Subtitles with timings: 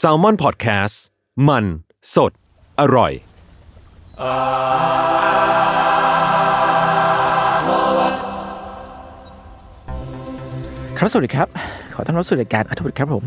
[0.00, 0.94] S a l ม o n PODCAST
[1.48, 1.64] มัน
[2.14, 2.32] สด
[2.80, 3.12] อร่อย
[10.98, 11.48] ครับสวัสดีครับ
[11.94, 13.22] ขอต้อนรับสู่รายการอัธวิทย์ครับผม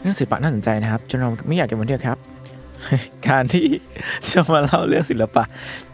[0.00, 2.18] เรื่องศิลปะน่าสนใจนะครับ จนเราไม่อยากเก็บวันเดียวครับ
[3.28, 3.66] การที่
[4.28, 5.44] จะมาเล่าเรื่องศิลปะ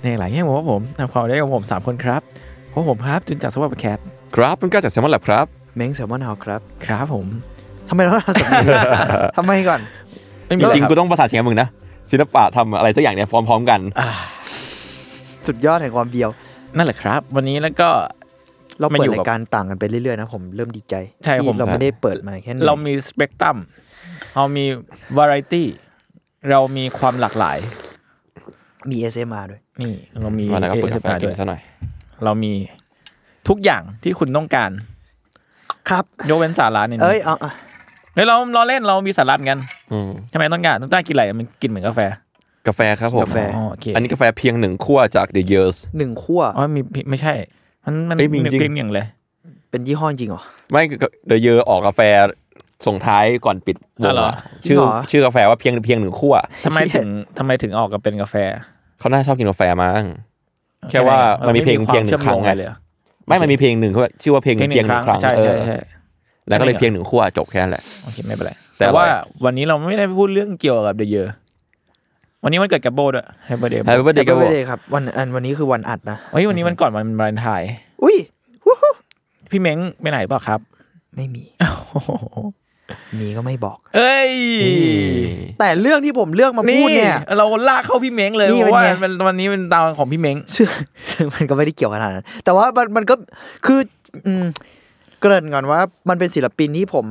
[0.02, 2.22] ในหลายแง่มุมครับผมนำความได้กับผมสามคนครับ
[2.70, 3.98] เพราะผมครับจุนจากสวัสดิ์แคท
[4.36, 7.26] ครับเป็นก้าจากแซมมอนแลบครับ เม้งแซลมอนเฮาครับ ครับผม
[7.90, 8.84] ทำไมเราต้องทำสำเนียง
[9.36, 9.80] ทำไมก่อน
[10.46, 11.68] ไม่มีจริงคๆบกูต้องประสานเสียงกับมึงนะ
[12.10, 13.80] ศิลปะทำอะไรสักอย่างเนี่ยพร้อมๆกัน
[15.46, 16.30] สุดยอดแห่งความเบียว
[16.76, 17.88] นั่นแหละครับ วันนี้แล้วก็
[18.80, 23.56] เรามาเปิอดยู่รากับยการต่างกันไปเรื่อยๆนะผมเริ่มดีใจใช่ที่ผมเราไม่ได้เปิดมาแค่นี้เรามีสเปกตรัม
[24.36, 24.64] เรามี
[25.16, 25.66] วาไรตี้
[26.50, 27.58] เรามีความหลากหลาย
[28.90, 31.60] มี SMR ด้วยนี่เรามีวันนั้นก็เปิดเอกาแฟสารกิด้วยนซะหน่อย
[32.24, 32.52] เรามี
[33.48, 34.70] ทุกอย่างที่คุณต้องการ
[35.90, 37.34] ครับยกเว้นสาระในนี้เอ้ยเอา
[38.14, 39.60] เอาเฮ้ยเราเราเล่นเรามีสาระเหมือนกัน
[39.92, 42.00] อืมทำไมต้องการต้องการกินอะไรมันกินเหมือนกาแฟ
[42.68, 47.34] กาแฟครับผมกาแฟ อ๋อโอเคอันนี้กาแฟเพียงหนึ่งขั้วจาก The Years หนึ่งขั้วอ๋อมีไม่ใช่
[47.84, 49.06] มันมันเอ้ยมีจริงเพียงอย่างเลย
[49.70, 50.82] เป็นยี่ห้อจริงเหรอ ไม่
[51.30, 52.00] The Years ออกกาแฟ
[52.86, 54.34] ส่งท้ายก่อนปิดวอ๋องเหรอ อะ
[54.66, 56.34] ชื่อจริงเหรอ ชื่อกาแฟว่าเพียงเพียงหนึ่งขั้ว
[56.66, 58.34] ทำไมถึงทำไมถึงออกกับเป็นกาแฟ
[58.98, 60.02] เขาน่าชอบกินกาแฟมั้ง
[60.90, 62.68] แค่ว่ามันมีเพลงเพียงหนึ่งครั้งไง ไงเลย
[63.26, 65.76] ไม่มันมีเพลงหนึ่งเขาชื่อว่าเพลงเพลงหเพียนึ่งงหคนึ่รั้งงครั้งใช่เอใช่อใช่
[66.50, 71.28] แล้วก็เลยเพียงหนึ่งขั้วจบแค่นั้นแหละโอเคไม่เป็นไรแต่แต่ว่าอร่อยวันนี้เราไม่ได้พูดเรื่องเกี่ยวกับเดอะเยอ
[72.44, 77.70] วันนี้วันเกิดกับโบด้วยแฮปปี้เดย์ Happy เด Birthday ครับผมย์ครับวันอันวันนี้คือวันอัดนะเฮ้ยวันนี้วันก่อนวันวาเลนไทน์
[78.02, 78.16] อุ้ย
[78.66, 78.92] วู้ฮู้
[79.50, 80.60] พี่เม้งไปไหนเปล่าครับ
[81.16, 81.44] ไม่มี
[83.20, 84.32] มีก็ไม่บอก เอ้ย
[85.60, 90.68] แต่เรื่องที่ผมเลือกมาพูดเนี่ย เราลากเข้าพี่เม้งเลยนี่เพราะว่าเป็นไงมันวันนี้เป็นตามของพี่เม้งซึ่ง
[91.10, 93.14] ซึ่งมันก็ไม่ได้เกี่ยวขนาดนั้นแต่ว่ามันมันก็
[93.66, 93.78] คือ
[94.26, 94.44] อืม
[95.20, 97.06] เกริ่นก่อนว่า มันเป็นศิลปินที่ผม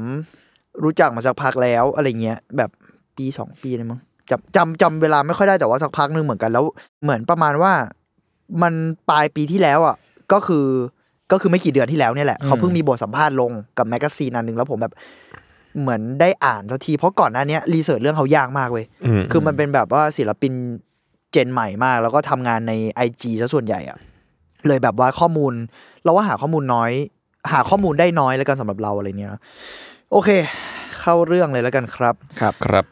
[0.84, 2.70] รู้จักมาสักพักแล้วอะไรเงี้ยแบบ
[3.18, 4.00] ปีสองปีเลยมั้ง
[4.30, 6.66] จำจำจำเวลาไม่ค่อยได้แต่ว่าสักพักหนึงเหมือนกันแล้ว
[7.04, 7.74] เหมือนประมาณว่า
[8.62, 8.74] มัน
[9.10, 9.96] ปลายปีที่แล้วอะ
[10.32, 10.66] ก็คือ
[11.32, 14.94] ก็คือไม่กี่เดือนที่แล้วเนี่ยแหละเขาเพิ่งมีบทสัมภาษณ์ลงกับ magazine อันหนึ่งแล้วผมแบบ
[15.82, 20.54] เหมือนได้อ่านสักที เพราะก่อนหน้าเนี้ย research เรื่องเขายากมากเว้ยอืมคือมันเป็นแบบว่าศิลปิน
[21.32, 22.74] เจนใหม่มาก แล้วก็ทำงานใน
[23.08, 23.98] IG ซะส่วนใหญ่อะ
[24.68, 25.54] เลยแบบว่าข้อมูล
[26.04, 26.92] เราว่าหาข้อมูลน้อย
[27.52, 29.42] หาข้อมูลได้น้อยแล้วกันสำหรับเราอะไรเนี้ยนะ
[30.12, 30.30] โอเค
[31.00, 32.86] เข้าเรื่องเลยแล้วกันครับ ครับครับ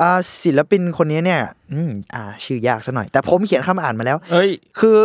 [0.00, 0.10] อ่า
[0.44, 4.50] ศิลปินคนนี้เนี่ย อืมอ่า ชื่อยากซะหน่อย แต่ผมเขียนคำอ่านมาแล้ว เอ้ย
[4.80, 4.96] คือ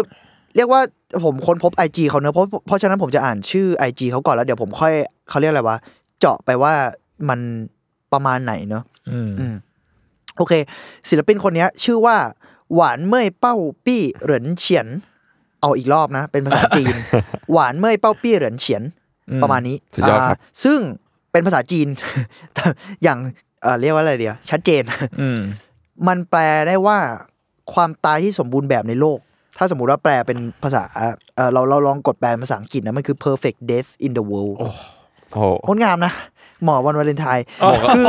[0.56, 0.82] เรียกว่า
[1.24, 4.94] ผมค้นพบ IG เขาเนอะเพราะเพราะฉะนั้นผมจะอ่านชื่อ IG เขาก่อนแล้วเดี๋ยวผมค่อย
[5.30, 5.78] เขาเรียกอะไรวะ
[6.20, 6.74] เจาะไปว่า
[7.30, 7.40] มัน
[8.14, 9.56] ประมาณไหนเนอะอืมอืม
[10.38, 10.54] โอเค
[11.10, 12.18] ศิลปินคนเนี้ยชื่อว่า
[12.74, 13.56] หวานเมยเป้า
[13.86, 14.88] ปี้เหรินเฉียน
[15.62, 16.94] เอาอีกรอบนะ เป็นภาษาจีน
[17.52, 18.84] หวานเมยเป้าปี้เหรินเฉียน
[19.42, 20.80] ประมาณนี้สุดยอดครับาซึ่ง
[21.32, 21.88] เป็นภาษาจีน
[23.04, 23.18] อย่าง
[23.62, 24.84] เอ่อเรียกว่าอะไรเดียวชัดเจน
[25.22, 25.40] อืม
[26.08, 26.98] มันแปลได้ว่า
[27.74, 29.20] ความตายที่สมบูรณ์แบบในโลก
[29.58, 30.84] ถ้าสมมุติว่าแปลเป็นภาษา
[31.36, 35.38] เออเราเราลองกดแปลเป็นภาษาอังกฤษนะ มันคือ perfect death in the world โอ้โห
[35.68, 36.14] งดงามนะ
[36.64, 38.06] หมอวันวาเลนไทน์โอ้โหคือ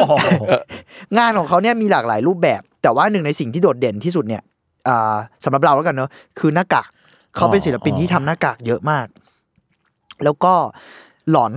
[1.18, 4.42] งานของเขาเนี่ยมีหลากหลายรูปแบบ แต่ว่าหนึ่งในสิ่งที่โดดเด่นที่สุดเนี่ย
[4.88, 6.88] อ่าสำหรับเราแล้วกันเนอะคือหน้ากาก
[7.36, 9.06] เขาเป็นศิลปินที่ทำหน้ากากเยอะมาก
[10.24, 10.54] แล้วก็
[11.30, 11.52] หลอน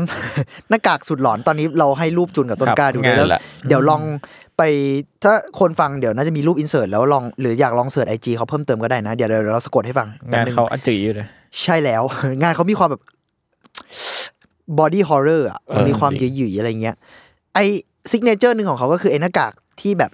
[0.70, 4.02] หน้ากากสุดหลอนตอนนี้เราให้รูปจุนกับต้นกล้าดูครับแล้วนั่นแหละเดี๋ยวลอง
[4.58, 4.62] ไป
[5.24, 11.28] ถ้าคนฟังเดี๋ยวน่าจะมีรูป insert แล้วลองหรืออยากลอง search IG เขาเพิ่มเติมก็ได้นะ เดี๋ยวเดี๋ยวเราสะกดให้ฟังแป๊บงานนึง IG เขาอยู่เลย
[11.62, 12.04] ใช่แล้ว
[12.42, 13.02] งานเขามีความแบบ
[14.80, 16.96] บอดี้ฮอ r ์เรอร์อะเออมีความจริงหยึยๆอะไรเงี้ย
[17.54, 17.60] ไอ
[18.12, 20.12] signature หนึ่งของเขาก็คือไอ้หน้ากากที่แบบ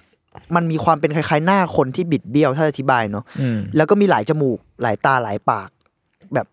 [0.54, 5.68] มันมีความเป็นคล้ายๆหน้าคนที่บิดเบี้ยวถ้าอธิบายเนาะอืมแล้วก็มีหลายจมูกหลายตาหลายปาก
[6.34, 6.46] แบบ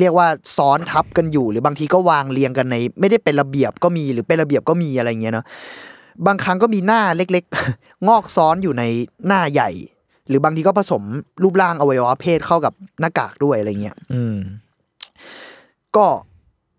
[0.00, 5.46] เรียกว่าซ้อนทับกันอยู่ หรือบางทีก็วางเรียงกันใน ไม่ได้เป็นระเบียบก็มีหรือเป็นระเบียบก็มีอะไรเงี้ยเนาะ
[6.26, 7.44] บางครั้งก็มีหน้าเล็ก
[7.76, 8.82] ๆ งอกซ้อนอยู่ใน
[9.26, 9.70] หน้าใหญ่
[10.28, 11.02] หรือบางทีก็ผสม
[11.42, 14.36] รูปร่างอวัยวะเพศเข้ากับหน้ากากด้วยอะไรเงี้ยอืม
[15.96, 16.06] ก็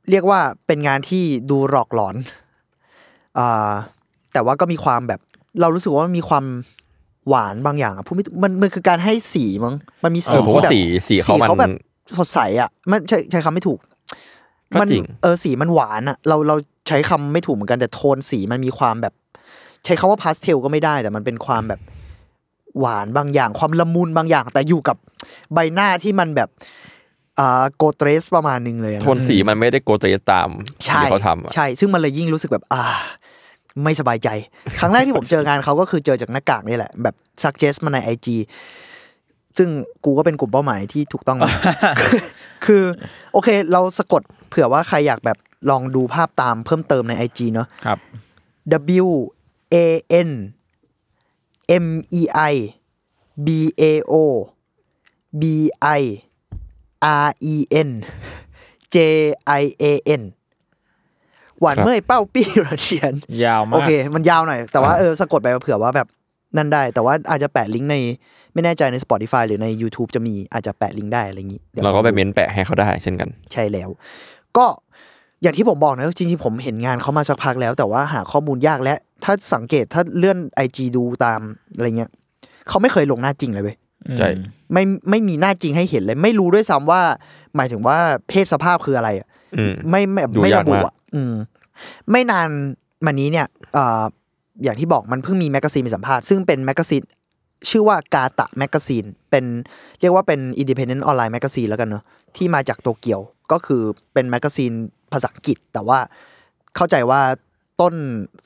[0.10, 2.16] เรียกว่าเป็นงานที่ดูหลอกหลอน
[3.38, 3.72] อ่า
[4.34, 5.22] แต่ว่าก็มีความแบบ
[5.62, 6.46] เรารู้สึกว่ามันมีความ
[7.30, 11.76] หวานบางอย่างอะพูดไม่ถูกมันมันคือการให้สีมั้งมันมีเอสีอผมว่าที่แบบสีสีเขามัน แบบ
[12.18, 13.80] สดใสอะมันใช้ใช้คำไม่ถูก
[14.72, 16.56] ก็มันจริง เออสีมันหวานอะเราเรา
[16.88, 19.14] ใช้คำไม่ถูกเหมือนกันแต่โทนสีมันมีความแบบ
[19.86, 21.80] ใช้คำว่าพาสเทลก็ไม่ได้ แต่มันเป็นความแบบ
[22.80, 24.98] หวานบางอย่าง ความละมุนบางอย่าง แต่อยู่กับ
[25.54, 26.50] ใบหน้าที่มันแบบ
[27.40, 30.50] อ่าโกเตรสประมาณหนึงเลยอะะโทนสีมันไม่ได้โกเตสตาม
[30.86, 32.84] ใช่ที่เขาทำอะ ใช่ ซึ่งมันเลยยิ่งรู้สึกแบบ อ่า
[33.84, 34.30] ไม่สบายใจ
[34.80, 38.38] ครั้งแรกที่ผมเจองานเขาก็คือเจอจากหน้ากากนี่แหละ แบบซักเจสมาในไอจี
[39.58, 39.70] ซึ่ง
[40.06, 41.38] กูก็เป็นกลุ่มเป้าหมายที่ถูกต้อง
[42.02, 42.20] คือ
[42.66, 42.84] คือ
[43.34, 45.38] โอเค เราสะกดเผื่อว่าใครอยากแบบ
[45.70, 47.98] ลองดูภาพตามเพิ่มเติมใน IG เนาะครับ
[49.04, 49.08] W
[49.74, 49.78] A
[50.28, 50.32] N
[51.86, 51.88] M
[52.20, 52.22] E
[52.52, 52.56] I
[53.46, 53.48] B
[53.82, 54.14] A O
[55.42, 55.44] B
[56.00, 56.04] I
[57.26, 57.56] R E
[57.88, 57.90] N
[58.94, 58.98] J
[59.62, 59.86] I A
[60.20, 60.24] N
[61.64, 63.14] หวานครับเมื่อยเป้าปี้ระเทียน
[63.46, 66.08] ยาวมาก โอเค มันยาวหน่อย แต่ว่าเออสะกดไปเผื่อว่าแบบ
[66.58, 67.96] นั่นได้ แต่ว่าอาจจะแปะลิงก์ใน
[68.54, 73.90] ไม่แน่ใจใน Spotify หรือใน YouTube จะมีอาจจะแปะลิงก์ได้อะไรอย่างนี้ดี๋ยวเราก็ไปผมดูเม้นแปะให้เขาได้เช่นกัน ใช่แล้ว
[74.58, 74.66] ก็
[75.42, 81.40] อย่างที่ผมบอกนะจริงๆผมเห็นงานเขามาสักพักแล้ว แต่ว่าหาข้อมูลยากและ ถ้าสังเกตถ้าเลื่อนไอจดูตาม
[81.76, 82.12] อะไรเงี้ย
[82.70, 83.76] เขาไม่เคยลงหน้าจริงเลยเว้ย
[84.18, 84.30] ใช่
[84.74, 87.02] ไม่ไม่มีหน้าจริงให้เห็นเลย ไม่รู้ด้วยซ้ำว่า
[87.56, 87.98] หมายถึงว่า
[88.30, 89.28] เพศสภาพคืออะไรอะ
[89.58, 91.34] อืมไม่ไม่ดูไม่อยากระบุมากอะ อืม
[92.12, 92.48] ไม่นาน
[93.06, 94.04] มานี้เนี่ยเอ่อ
[94.64, 97.02] อย่างที่บอกมันเพิ่งมี magazine มีสัมภาษณ์ซึ่งเป็น magazine
[97.70, 99.46] ชื่อว่ากาตะ magazine เป็น
[100.02, 102.04] เรียกว่าเป็น independent online magazine แล้วกันเนอะ
[102.36, 103.22] ที่มาจากโตเกียว
[103.52, 103.82] ก็คือ
[104.14, 104.72] เป็น magazine
[105.12, 106.00] ภาษาอังกฤษ แต่ว่า
[106.76, 107.22] เข้าใจว่า
[107.82, 107.94] ต้น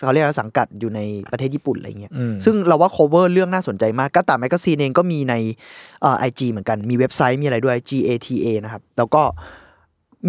[0.04, 5.34] เขาเรียกว่าสังกัดอยู่ในประเทศญี่ปุ่นอะไรเงี้ยอืมซึ่งเราว่า cover เรื่องน่าสนใจมาก GATA Magazine เองก็มีใน
[6.02, 9.22] เอ่อ IG เหมือนกันมีเว็บไซต์มีอะไรด้วย G A T A นะครับแล้วก็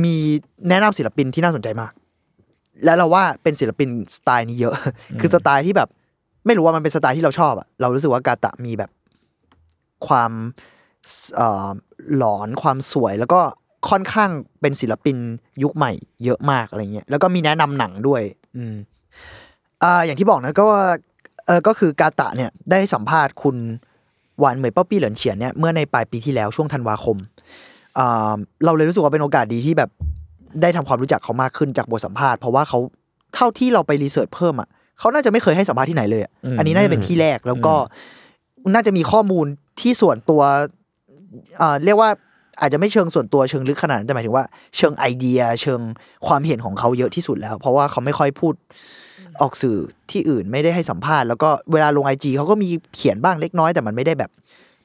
[0.05, 0.14] มี
[0.69, 1.93] แนะนำศิลปินที่น่าสนใจมาก
[2.85, 4.75] และเราว่าเป็นศิลปินสไตล์นี้เยอะ
[5.21, 5.89] คือสไตล์ที่แบบ
[6.47, 8.91] ไม่รู้ว่ามันเป็นสไตล์ที่เราชอบอะเรารู้สึกว่า GATA มีแบบ
[10.07, 10.33] ความ
[11.37, 11.69] เอ่อ
[12.17, 13.41] หลอนความสวยแล้วก็
[13.91, 14.31] ค่อนข้าง
[14.61, 15.17] เป็นศิลปิน
[15.63, 15.93] ยุคใหม่
[16.25, 18.23] เยอะมากอะไรเงี้ยแล้วก็มีแนะนำหนังด้วย
[18.57, 18.75] อืม
[19.83, 20.83] อ่าอย่างที่บอกนะก็ว่า
[21.47, 23.57] เออก็คือกาตะเนี่ยได้สัมภาษณ์คุณ
[24.39, 27.17] หวานเหมยเป้าปี้เหลินเฉียนเนี่ยเมื่อในปลายปีที่แล้วช่วงธันวาคม
[27.99, 28.35] อ่า
[28.65, 29.91] เราเลยรู้สึกว่าเป็นโอกาสดีที่แบบ
[30.62, 32.79] ได้ทำความรู้จักเขามากขึ้นจากบทสัมภาษณ์เพราะว่าเขา
[33.35, 34.69] เท่าที่เราไปรีเสิร์ชเพิ่มอะ
[34.99, 37.75] เขาน่าจะไม่เคยให้สัมภาษณ์ที่ไหนเลยอะอืมอันนี้น่าจะเป็นที่แรกแล้วก็
[38.75, 39.47] น่าจะมีข้อมูล
[39.81, 40.43] ที่ส่วนตัว
[41.61, 42.11] อ่าเรียกว่า
[42.61, 44.45] อาจจะไม่เชิงส่วนตัวเชิงลึกขนาดนั้นแต่หมายถึงว่า
[44.77, 45.81] เชิงไอเดีย เชิง
[46.27, 48.55] ความเห็นของเขาเยอะที่สุดแล้ว เพราะว่าเขาไม่ค่อยพูด
[49.41, 49.77] ออกสื่อ
[50.11, 54.31] ที่อื่นไม่ได้ให้สัมภาษณ์แล้วก็เวลาลงไอจีเขาก็มีเขียนบ้างเล็กน้อยแต่มันไม่ได้แบบ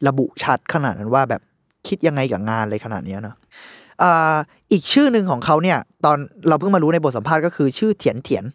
[0.08, 1.42] ระบุชัดขนาดนั้นว่าแบบ
[1.88, 3.36] คิดยังไงกับงานอะไรขนาดเนี้ยเนอะ
[4.04, 4.36] อ่า
[4.72, 6.18] อีกชื่อหนึ่งของเขาเนี่ย ตอน
[6.48, 8.46] เราเพิ่งมารู้ในบทสัมภาษณ์ก็คือชื่อเถียนเถียน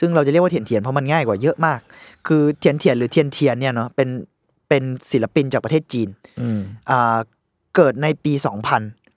[0.00, 1.80] ซึ่งเราจะเรียกว่าเถียนเถียนเพราะมันง่ายกว่าเยอะมาก
[2.26, 4.08] คือเถียนเถียนหรือเทียนเทียนเนี่ยเนาะเป็น
[4.68, 6.08] เป็นศิลปินจากประเทศจีน
[6.40, 7.18] อืมอ่า
[7.76, 8.32] เกิดในปี
[8.76, 9.07] 2000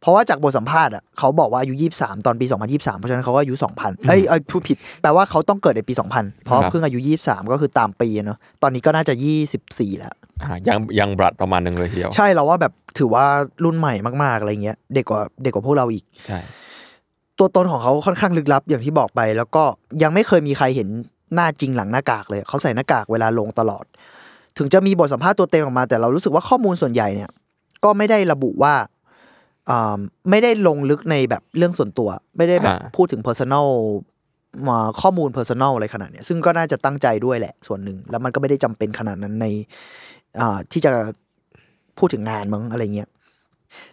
[0.00, 9.14] เพราะว่าจากบทสัมภาษณ์อะเขาบอกว่าอายุ23ตอนปี2023เพราะฉะนั้นเขาก็อายุ2000เอ้ยเอ้ยพูดผิดแปลว่าเขาต้องเกิดในปี2000เพราะครับเพิ่งอายุ23ก็คือตามปีอะเนาะตอนนี้ก็น่าจะ
[9.56, 13.24] 24แล้วอ่ายังยังบลัดประมาณหนึ่งเลยทีเดียวใช่เราว่าแบบถือว่า
[13.64, 16.38] รุ่นใหม่มากๆอะไรเงี้ยเด็กกว่าเด็กกว่าพวกเราอีกใช่
[17.38, 19.62] ตัวตนของเขาค่อนข้างลึกลับอย่างที่บอกไป แล้วก็
[20.02, 20.88] ยังไม่เคยมีใครเห็น
[21.34, 23.84] หน้าจริงหลังหน้ากากเลย เขาใส่หน้ากากเวลาลงตลอด
[24.58, 27.30] ถึงจะมีบทสัมภาษณ์ตัวเต็มออกมา แต่เรารู้สึกว่าข้อมูลส่วนใหญ่เนี่ย
[27.84, 28.97] ก็ไม่ได้ระบุว่าอ่า
[30.30, 33.68] ไม่ได้ลงลึกในแบบเรื่องส่วนตัว ไม่ได้แบบอ่าพูดถึง personal
[34.68, 39.46] มาข้อมูล personal อะไรขนาดเนี้ยซึ่งก็น่าจะตั้งใจด้วยแหละ ส่วนหนึ่ง แล้วมันก็ไม่ได้จำเป็นขนาดนั้นใน
[40.40, 40.92] อ่าที่จะ
[41.98, 43.08] พูดถึงงานมั้งอะไรเงี้ย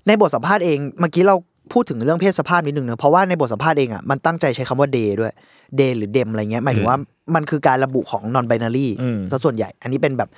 [0.07, 1.35] ในบทสัมภาษณ์เองเมื่อกี้เรา
[1.73, 5.33] พูดถึงเรื่องเพศสภาพนิดนึงเนอะเพราะว่าในบทสัมภาษณ์เองอะมันตั้งใจใช้คำว่า day ด้วย
[5.79, 6.97] day หรือ dem อะไรเงี้ยหมายถึงว่า
[7.35, 10.29] มันคือการระบุของ non binary อืมซะส่วนใหญ่ อันนี้เป็นแบบ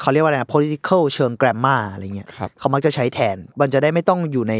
[0.00, 4.54] เขาเรียกว่าอะไรนะ political เชิง grammar อะไรเงี้ยครับเขามักจะใช้แทน มันจะได้ไม่ต้องอยู่ใน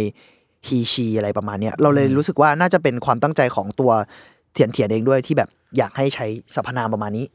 [0.67, 3.91] he she อะไรประมาณเนี้ยเราเลยรู้สึกว่าน่าจะเป็นความตั้งใจของตัว
[4.53, 7.27] เถียนเถียนเองด้วยที่แบบอยากให้ใช้สรรพนามประมาณนี้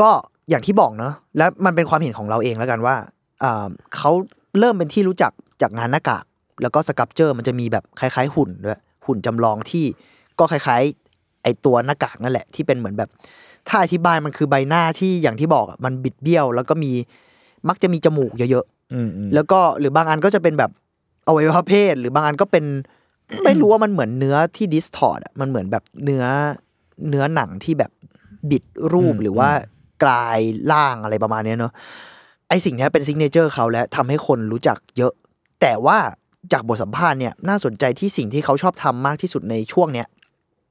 [0.00, 0.10] ก็
[0.50, 2.96] อย่างที่บอกเนอะและมันเป็นความเห็นของเราเองแล้วกันว่า
[3.42, 3.66] อ่า
[3.96, 4.10] เขา
[4.58, 5.32] เริ่มเป็นที่รู้จัก
[5.62, 6.24] จากงานหน้ากาก
[6.62, 9.84] แล้วก็สกับเจอร์มันจะมีแบบคล้าย ๆ หุ่นด้วยหุ่นจำลองที่
[10.38, 13.10] ก็คล้ายๆ ไอตัวหน้ากากนั่นแหละที่เป็นเหมือนแบบ
[13.68, 16.92] ถ้าอธิบายมันคือใบหน้าที่อย่างที่บอกอะมันบิดเบี้ยว แล้วก็มี
[17.68, 20.70] มักจะมีจมูกเยอะๆอืมอืมแล้วก็หรือบางอันก็จะเป็นแบบ
[21.26, 22.64] อวัยวะเพศ หรือบางอันก็เป็น
[23.44, 26.24] ไม่รู้ว่ามันเหมือนเนื้อที่ distort มันเหมือนแบบเนื้อ
[27.08, 27.90] เนื้อหนังที่แบบ
[28.50, 29.50] บิดรูปหรือว่า
[30.02, 30.40] กลาย
[30.72, 31.72] ร่างอะไรประมาณเนี้ยเนอะ
[32.48, 35.12] ไอสิ่งเนี้ยเป็น signature เขาและทำให้คนรู้จักเยอะ
[35.60, 35.98] แต่ว่า
[36.52, 40.06] จากบทสัมภาษณ์เนี่ยน่าสนใจที่สิ่งที่เขาชอบทำมากที่สุดในช่วงเนี้ย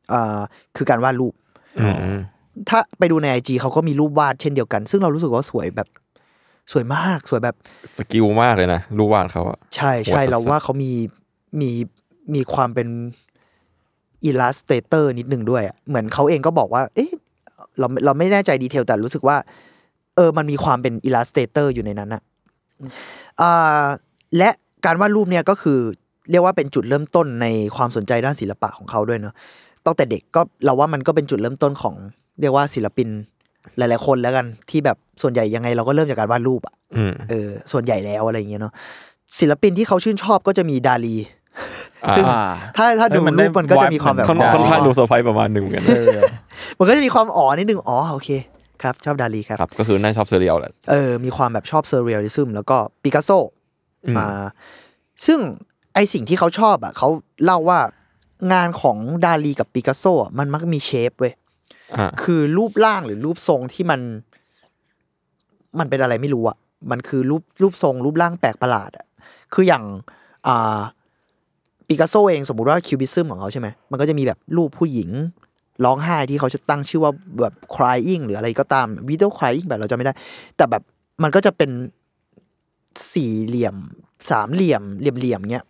[0.09, 0.39] เอ่อ
[0.75, 1.33] คือการวาดรูป
[1.79, 2.19] อืม
[2.69, 5.87] ถ้าไปดูใน IG เขาก็มีรูปวาดเช่นเดียวกัน ซึ่งเรารู้สึกว่าสวยแบบ
[6.71, 7.55] สวยมากสวยแบบ
[7.97, 10.91] skill มากเลยนะรูปวาดเขาอะใช่ใช่โหสัสๆเราว่าเขามี
[11.61, 11.71] มี
[12.35, 12.87] มีความเป็น
[14.25, 17.11] illustrator นิดนึงด้วยอะเหมือนเขาเองก็บอกว่า เอ๊ะ
[17.79, 19.37] เราเราไม่แน่ใจ detail แต่รู้สึกว่า
[20.15, 22.21] เออมันมีความเป็น illustrator อยู่ในนั้นอะ
[23.41, 23.85] อ่า
[24.37, 24.49] และ
[24.85, 25.79] การวาดรูปเนี่ยก็คือ
[26.31, 29.33] เรียกว่าเป็นจุดเริ่มต้นในความสนใจด้านศิลปะของเขาด้วยเนาะ
[29.85, 31.95] ตั้งแต่เด็กก็เราว่ามันก็เป็นจุดเริ่มต้นของ
[32.41, 33.07] เรียกว่าศิลปิน
[33.77, 38.73] หลาย ๆ คนแล้วกันที่แบบส่วนใหญ่ยังไงเราก็เริ่มจากการวาดรูปอะอืมเออ ส่วนใหญ่แล้วอะไรอย่างเงี้ยเนาะ
[39.39, 41.15] ศิลปินที่เขาชื่นชอบก็จะมีดาลี
[42.05, 42.43] อ่าซึ่งอ่า
[42.77, 46.21] ถ้าถ้าดูเออมันได้รูปมันก็จะมีความแบบค่อนอ๋อค่อนข้างดู surreal ประมาณหนึ่งเหมือนกันเออ
[46.77, 48.29] มันก็จะมีความอ๋อนิดนึงอ๋อโอเค
[48.83, 53.29] ครับ ชอบดาลีครับครับ ก็คือน่าชอบ surreal แหละเออมีความแบบชอบ surrealism แล้วก็ปิกัสโซ
[54.05, 54.27] อืมมา
[55.25, 55.39] ซึ่ง
[55.95, 57.07] ไอสิ่งที่เขาชอบอะเขา
[57.45, 57.79] เล่าว่า
[58.53, 61.38] งานของดาลีกับปิกัสโซอะมันมักมี shape เว้ยอ่า
[62.23, 63.99] คือรูปร่างหรือรูปทรงที่มัน
[65.79, 66.57] มันเป็นอะไรไม่รู้อะ
[66.91, 69.05] มันคือรูปรูปทรง รูปร่างแปลกประหลาดอะ
[69.53, 69.83] คืออย่าง
[70.47, 70.79] อ่า
[71.87, 75.09] ปิกัสโซเองสมมุติว่า cubism ของเขาใช่ไหมมันก็จะมีแบบรูปผู้หญิง
[75.85, 80.13] ร้องไห้ที่เขาจะตั้งชื่อว่าแบบ crying หรืออะไรก็ตาม video crying แบบเราจำไม่ได้
[80.57, 80.83] แต่แบบ
[81.23, 81.71] มันก็จะเป็น
[83.13, 83.75] สี่เหลี่ยม
[84.29, 85.65] สามเหลี่ยม เหลี่ยมเหลี่ยมๆเงี้ย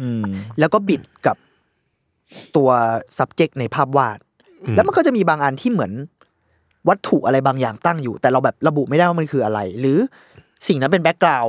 [0.00, 0.22] อืม
[0.58, 1.36] แล้วก็บิดกับ
[2.56, 2.70] ตัว
[3.18, 4.18] subject ในภาพวาด
[4.76, 5.92] แล้วมันก็จะมีบางอันที่เหมือน
[6.88, 9.98] วัตถุอะไรบางอย่างตั้งอยู่ แต่เราแบบระบุไม่ได้ว่ามันคืออะไร หรือ
[10.68, 11.46] สิ่งนั้นเป็น background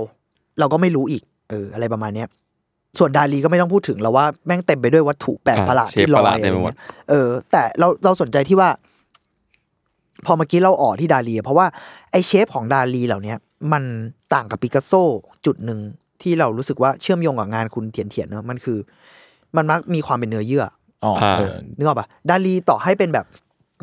[0.60, 2.27] เราก็ไม่รู้อีก เออ อะไรประมาณเนี้ย
[2.98, 6.77] ส่วนดาลีก็ไม่ต้องพูดถึงแล้วว่าแม่งเต็มไปด้วยวัตถุแปลกประหลาดอ่าเชฟที่ลประอหลาดยเต็อะมไรไปหมดเงี้ย
[7.10, 8.69] เออ แต่เราเราสนใจที่ว่า
[10.25, 11.65] พอเมื่อกี้เราออกที่ดาลีอะเพราะว่า
[12.12, 13.38] ไอเชฟของดาลีเหล่าเนี้ย
[13.72, 13.84] มัน
[14.34, 14.91] ต่างกับปิกัสโซ
[15.45, 15.79] จุดหนึ่ง
[16.22, 18.77] ที่เรารู้สึกว่าเชื่อมโยงกับงานคุณเทียนเทียนๆเนอะมันคือ
[19.55, 20.85] มันมักมีความเป็นเนื้อเยื่ออ๋อเออ
[21.78, 23.26] นึกออกปะดาลีต่อให้เป็นแบบ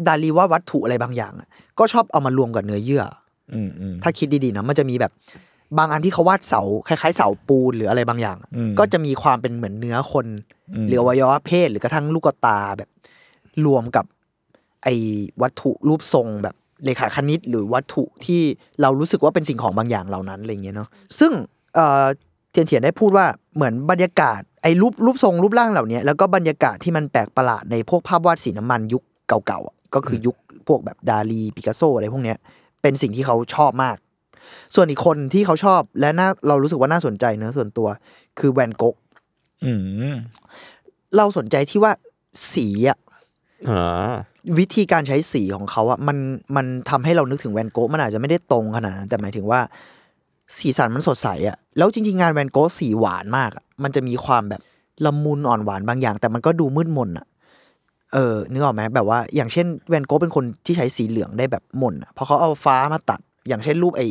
[0.09, 1.49] ดาลีว่าวัตถุอะไรบางอย่างอะ
[1.79, 3.03] ก็ชอบเอามารวมกับเนื้อเยื่อ
[3.55, 5.13] อืมอืมถ้าคิดดีๆนะมันจะมีแบบ
[5.79, 10.27] บางอันที่เขาวาดเสาคล้ายๆเสาปูนหรืออะไรบางอย่างอะอืมก็จะมีความเป็นเหมือนเนื้อคน
[10.75, 12.91] อืมหรืออวัยวะเพศหรือกระทั่งลูกตาแบบ
[13.67, 14.05] รวมกับ
[14.85, 14.95] ไอ้
[15.43, 18.41] วัตถุรูปทรงแบบเลขาคณิต หรือวัตถุที่
[18.83, 20.89] เรารู้สึกว่าเป็นสิ่งของบางอย่างเหล่านั้นอะไรเงี้ยเนาะ
[21.19, 21.33] ซึ่ง
[21.75, 22.05] เอ่อ
[22.51, 30.37] เทียนเทียนได้พูดว่า เหมือนบรรยากาศไอ้รูปรูปทรงรูปร่างเหล่านี้แล้วก็บรรยากาศที่มันแปลกประหลาดในพวกภาพวาดสีน้ำมันยุคเก่าๆอะก็คือยุค
[30.69, 32.39] พวกแบบดาลีปิกัสโซอะไรพวกเนี้ย
[32.83, 33.97] เป็นสิ่งที่เขาชอบมาก
[34.75, 37.89] ส่วนอีกคนที่เขาชอบและน่าเรารู้สึกว่าน่าสนใจเนอะส่วนตัว
[38.39, 38.97] คือแวนโกะ
[39.65, 39.73] อื
[40.13, 40.15] ม
[41.17, 41.93] เราสนใจที่ว่า
[42.53, 42.99] สีอะ
[43.69, 44.15] อ่า
[44.59, 46.19] วิธีการใช้สีของเขาอะมัน
[46.57, 49.61] มันทำให้เรานึกถึงแวนโกะมันอาจจะไม่ได้ตรงขนาดนั้นแต่หมายถึงว่า
[50.59, 54.61] สีสันมันสดใสอะแล้วจริง ๆ งานแวนโกะสีหวานมากอะมันจะมีความแบบ
[55.05, 57.27] ละมุนอ่อนหวานบางอย่าง แต่มันก็ดูมืดมนอะ
[58.13, 64.03] เออนึกออกไหมแบบว่าอย่างเช่นแวนโกะเป็นคนที่ใช้สีเหลืองได้แบบหม่นอะเพราะเขาเอาฟ้ามาตัด อย่างเช่นรูปไอ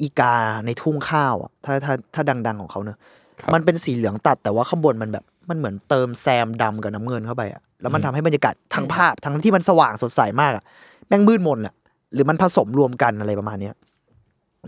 [0.00, 0.34] อีกา
[0.66, 2.98] ในทุ่งข้าวอะถ้าถ้าถ้าดัง ๆของเขาเนอะ
[3.40, 10.64] ครับมันเป็นสีเหลืองตัดแต่ว่าข้างบนมันแบบมันเหมือนเติมแซมดำกับน้ำเงินเข้าไปอะแล้วมันทำให้บรรยากาศทั้งภาพทั้งที่มันสว่างสดใสมากอะ
[11.08, 11.74] แม่งมืดมนแหละ
[12.14, 13.74] หรือมันผสมรวมกันอะไรประมาณเนี้ย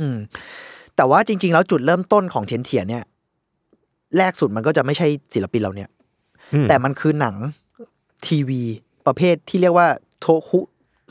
[0.00, 0.16] อืม
[0.96, 3.04] แต่ว่าจริง ๆ แล้วจุดเริ่มต้นของเทียนเทียนเนี่ย
[4.18, 5.88] แรกสุดมันก็จะไม่ใช่ศิลปินเราเนี่ย
[6.54, 7.34] อืมแต่มันคือหนัง
[8.26, 8.62] ทีวี
[9.06, 9.88] ประเภทที่เรียกว่า
[10.20, 10.60] โทคุ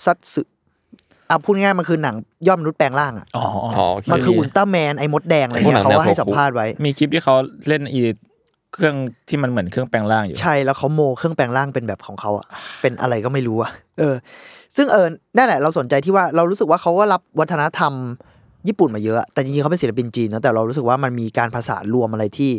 [0.06, 0.42] ซัตสึ
[1.30, 2.15] อะพูดง่ายๆมันคือหนัง
[2.48, 7.36] ย่อมนุษย์แปลงร่างอะอ๋ออ๋อโอเคมันคืออุลตร้าแมนไอ้มดแดงอะไรพวกหนัเงี้ยงเขาก็แนวให้โทคุ สัมภาษณ์ไว้ มีคลิปที่เขา
[7.68, 8.01] เล่นอี
[8.74, 8.96] เครื่อง
[9.27, 12.48] ที่มันเหมือนเครื่องแปลงร่างอยู่ ใช่แล้วเขาโมเครื่องแปลงร่างเป็นแบบของเขาอะ
[12.82, 14.15] เป็นอะไรก็ไม่รู้อะเออ
[14.75, 17.94] ซึ่งเออนั่นแหละเราสนใจที่ว่าเรารู้สึกว่าเขาก็รับวัฒนธรรม
[18.67, 22.51] ญี่ปุ่นมาเยอะ แต่จริงๆเขาเป็นศิลปินจีนนะแต่เรารู้สึกว่ามันมีการผสานรวมอะไรที่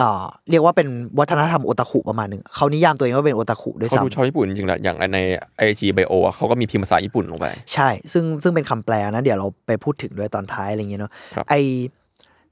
[0.00, 0.88] อ่าเรียกว่าเป็น
[1.18, 5.18] วัฒนธรรมโอตาคุประมาณหนึ่งเขานิยามตัวเองว่าเป็นโอตาคุด้วยเขาดูชซ้ำอบญี่ปุ่นจริงๆแหละอย่างใน
[5.58, 11.54] ไอจีไบโอเขาก็มีพิมพ์ภาษาญี่ปุ่นลงไป ใช่ ซึ่งซึ่งเป็นคำแปลนะเดี๋ยวเราไปพูดถึงด้วยตอนท้ายอะไรเงี้ยเนาะครับไอ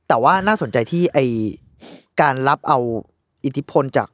[0.08, 1.18] แต่ว่าน่าสนใจที่ไอ
[2.20, 2.78] การรับเอา
[3.44, 4.08] อิทธิพลจาก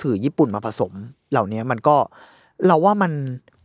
[0.00, 0.92] สื่อญี่ปุ่นมาผสม
[1.30, 1.96] เหล่านี้มันก็
[2.66, 3.12] เราว่ามัน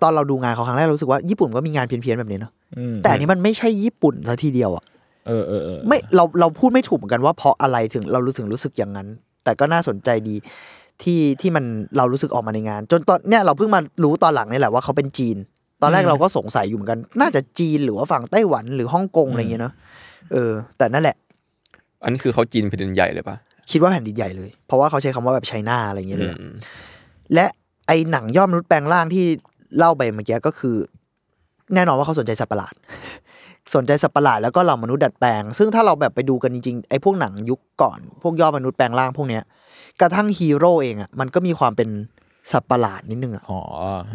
[0.01, 2.61] ตอนเราดูงานเขาครั้งแรกเรารู้สึกว่าญี่ปุ่นก็มีงานเพี้ยนๆแบบนี้เนาะอืม
[3.04, 4.84] แต่อันนี้มันไม่ใช่ญี่ปุ่นซะทีเดียวอะ
[5.28, 9.08] เออเออเออไม่เราเราพูดไม่ถูกเหมือนกันว่าเพราะอะไรถึงเรารู้ถึงรู้สึกอย่างนั้น
[9.44, 10.36] แต่ก็น่าสนใจดี
[11.04, 11.66] ที่ที่มัน
[11.98, 15.38] เรารู้สึกออกมาในงาน จนตอนเนี้ยเราเพิ่งมารู้ตอนหลังนี่แหละว่าเขาเป็นจีน
[15.82, 19.74] ตอนแรกเราก็สงสัยอยู่เหมือนกัน น่าจะจีนหรือว่าฝั่งไต้หวันหรือฮ่องกงอะไรเงี้ยเนาะ
[20.34, 21.16] เออ แต่นั่นแหละ
[22.04, 23.36] อันนี้คือเขาจีนแผ่นดินใหญ่เลยปะ
[23.72, 26.54] คิดว่าแผ่นดินใหญ่เลย เพราะว่าเขาใช้คำว่าแบบไชน่าอะไรอย่างเงี้ยเลยอืม
[27.34, 27.46] และ
[27.88, 29.25] ไอหนังยอดมนุษย์แปลงร่างที่
[29.78, 30.75] เล่าไปเมื่อกี้ก็คือ
[31.75, 32.74] แน่นอนว่าเขาสนใจสัตว์ประหลาด
[33.75, 39.44] สนใจสัตว์ประหลาดแล้วก็เหล่ามนุษย์ดัดแปลง ซึ่งถ้าเราแบบไปดูกันจริงๆไอพวกหนังยุคก่อน พวกยอดมนุษย์แปลงร่างพวกเนี้ย
[40.01, 41.90] กระทั่งฮีโร่เองอะมันก็มีความเป็น
[42.51, 43.60] สัตว์ประหลาดนิดนึงอะ อ๋อ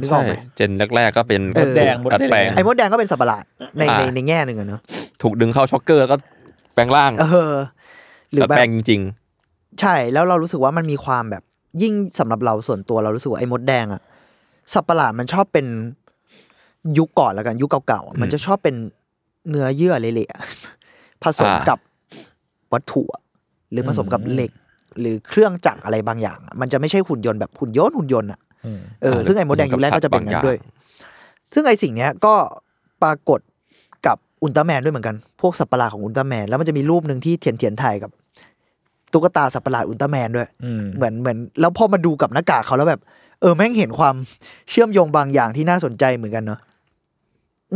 [0.01, 3.45] นึกออกใช่ไหม เจนแรกๆก็เป็นเออ แดงมด ดัดแปลงแดงไอ้มดแดงก็เป็นสัตว์ประหลาด
[3.79, 4.81] ในอ่า ในในแง่หนึ่งอะเนาะ
[5.23, 6.17] ถูกดึงเข้าช็อกเกอร์แล้วก็
[6.75, 7.55] แปลงร่างเออ
[8.33, 9.03] หรือดัดแบแปลบงจริง
[9.81, 11.43] ใช่แล้วเรารู้สึกว่ามันมีความแบบ
[11.83, 14.01] ยิ่งสำหรับเราส่วนตัวเรารู้สึกว่าไอ้มดแดงอะ
[14.73, 15.67] สัตว์ประหลาดมันชอบเป็น
[16.99, 18.75] ยุคก่อนแล้วกัน ยุคเก่าๆอะมันจะชอบเป็น
[19.49, 20.43] เนื้อเยื่อเละๆอะ
[21.23, 21.78] ผสมอ่ากักับ
[22.73, 23.23] วัตถุอะ
[23.71, 24.50] หรือผสมกับเหล็ก
[25.00, 30.59] หรือเครื่องจักรอะไรบางอย่างอะมันจะไม่ใช่หุ่นยนต์แบบหุ่นยนต์หุ่นยนต์อะอืมเออซึ่งไอ้มดแดงยุคแรกก็จะเป็นอย่างนั้นด้วย
[31.52, 32.35] ซึ่งไอ้สิ่งเนี้ยก็
[33.02, 33.40] ปรากฏ
[34.07, 38.11] กับอุลตร้าแมนด้วยเหมือนกัน พวกสัตว์ประหลาดของอุลตร้าแมน แล้วมันจะมีรูปหนึ่งที่เทียนเทียนๆถ่ายกับ
[39.12, 43.00] ตุ๊กตาสัตว์ประหลาดอุลตร้าแมนด้วยอืมเหมือนเหมือน แล้วพอมาดูกับหน้ากากเขาแล้วแบบ
[43.40, 44.14] เออแม่งเห็นความ
[44.71, 46.61] เชื่อมโยงบางอย่างที่น่าสนใจเหมือนกันเนาะ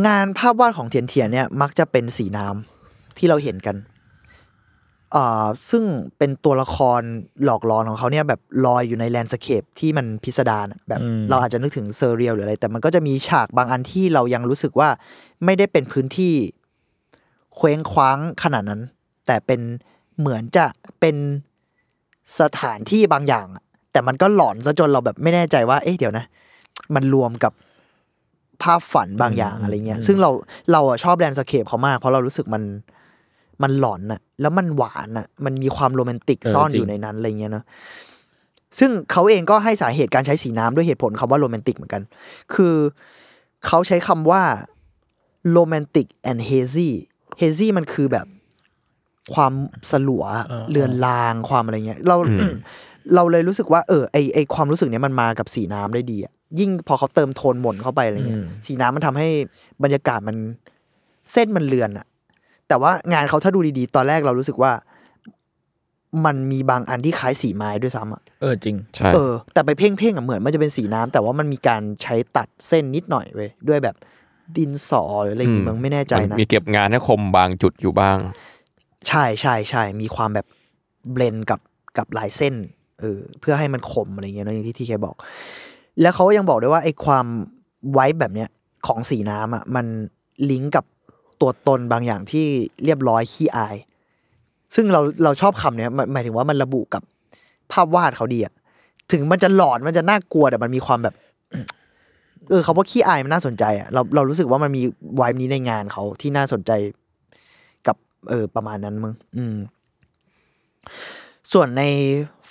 [0.07, 3.77] งานภาพวาดของเทียนเทียนเนี่ยมักจะเป็นสีน้ำที่เราเห็นกัน
[5.15, 5.85] อ่าซึ่ง
[6.19, 7.01] เป็นตัวละคร
[7.45, 14.89] หลอกหลอนของเขาเนี่ยแบบลอยอยู่ใน landscape ที่มันพิสดารอะแบบอืมเราอาจจะนึกถึง surreal หรืออะไร แต่มันก็จะมีฉากบางอันที่เรายังรู้สึกว่า
[15.45, 16.35] ไม่ได้เป็นพื้นที่
[17.55, 18.81] เคว้งคว้างขนาดนั้น
[19.27, 19.61] แต่เป็น
[20.19, 20.67] เหมือนจะ
[21.01, 21.17] เป็น
[22.41, 26.25] สถานที่บางอย่างอะแต่มันก็หลอนซะจนเราแบบไม่แน่ใจว่า เอ๊ะเดี๋ยวนะ
[26.95, 27.53] มันรวมกับ
[28.62, 30.31] ภาพฝันบางอย่างอะไรเงี้ย ซึ่งเรา
[30.73, 32.62] เราอะชอบแลนด์สเคปเขามาก เพราะเรารู้สึกมัน
[33.62, 37.64] มันหลอนอะแล้วมันหวานอะมันมีความโรแมนติกเออซ่อนจริงอยู่ในนั้นอะไรเงี้ยเนาะ
[38.79, 42.02] ซึ่งเขาเองก็ให้สาเหตุการใช้สีน้ำด้วยเหตุผลคำว่าโรแมนติกเหมือนกัน
[42.55, 42.75] คือ
[43.67, 44.43] เขาใช้คำว่า
[45.52, 46.95] โรแมนติกแอนด์เฮซี่
[47.38, 48.26] เฮซี่มันคือแบบ
[49.35, 49.52] ความ
[49.90, 52.17] สลัวเออเลือนลางความอะไรเงี้ย เรา
[53.14, 59.28] เราเลยรู้สึกว่า เออไอไอความรู้สึกเนี้ยมันมากับสีน้ำได้ดีอะ ยิ่งพอเขาเติมโทนหม่นเข้าไปอะไรเงี้ยอืมสีน้ำมันทำให้
[59.83, 60.37] บรรยากาศมัน
[61.33, 62.07] เส้นมันเลือนอะ
[62.69, 64.73] แต่ว่างานเขาถ้าดูดีๆ ตอนแรกเรารู้สึกว่า
[66.25, 73.97] มันมีบางอันที่คล้ายสีไม้ด้วยซ้ำอะเออจริงๆใช่ เออ แต่ไปเพ่งๆอะเหมือนมันจะเป็นสีน้ำแต่ว่ามันมีการใช้ตัดเส้นนิดหน่อยเว้ยด้วยแบบ
[74.56, 78.19] ดินสอหรืออะไรอย่างงี้มั้งไม่แน่ใจมันนะ มีเก็บงานให้คมบางจุดอยู่บ้าง
[79.08, 80.47] ใช่ใช่ใช่มีความแบบ
[81.13, 81.60] เบลนกับ
[81.99, 82.54] กับลายเส้น
[83.00, 85.17] เออ เพื่อให้มันคมอะไรเงี้ยเนอะอย่างที่ที่แกบอก
[86.00, 87.26] แล้วเขายังบอกด้วยว่าไอ้ความ
[87.93, 88.49] ไว้แบบเนี้ย
[88.86, 89.86] ของสีน้ำอะมัน
[90.50, 90.84] ลิงก์กับ
[91.41, 92.47] ตัวตนบางอย่างที่
[92.84, 93.76] เรียบร้อยขี้อาย
[94.75, 97.02] ซึ่งเราเราชอบคำเนี้ยหมายถึงว่ามันระบุกับ
[97.73, 98.54] ภาพวาดเขาดีอะ
[99.13, 101.15] ถึงมันจะหลอนมันจะน่ากลัวแต่มันมีความแบบ
[102.50, 104.82] เออเขาว่าขี้อายมันน่าสนใจอะเราเรารู้สึกว่ามันมี
[105.17, 106.73] vibe นี้ในงานเขาที่น่าสนใจ
[107.86, 107.97] กับ
[108.28, 109.56] เออประมาณนั้นมึงอืม
[111.52, 111.82] ส่วนใน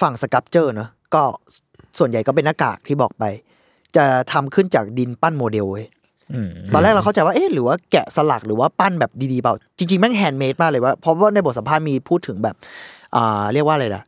[0.02, 1.24] ฝั่ง sculpture เนอะก็
[1.98, 3.24] ส่วนใหญ่ก็เป็นหน้ากากที่บอกไป
[3.96, 5.86] จะทำขึ้นจากดินปั้นโมเดลเว้ย
[6.34, 12.56] อืมตอนแรกเราเข้าใจว่าเอ๊ะหรือว่าแกะสลักหรือว่าปั้นแบบดีๆเปล่า จริง ๆ แม่ง handmade มากเลยว่าเพราะว่าในบทสัมภาษณ์มีพูดถึงแบบ
[13.16, 14.04] อ่าเรียกว่าอะไรนะ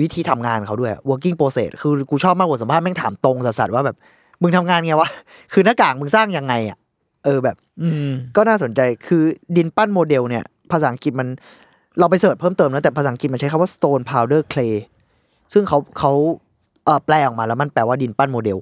[0.00, 3.96] วิธีทำงานเขาด้วย working process คือกูชอบมากบทสัมภาษณ์แม่งถามตรงสัสๆว่าแบบ
[4.42, 5.10] มึงทำงานไงวะ
[5.52, 6.78] คือหน้ากากมึงสร้างยังไงอะ
[7.24, 9.22] เออแบบ อืมก็น่าสนใจคือ
[9.56, 11.28] ดินปั้นโมเดลเนี่ย ภาษาอังกฤษมัน
[11.98, 14.74] เราไป search เพิ่มเติมนะแต่ภาษาอังกฤษมันใช้คำว่า stone powder clay
[15.52, 16.12] ซึ่งเขาเขา
[16.46, 18.58] เออแปลออกมาแล้วมันแปลว่าดินปั้นโมเดล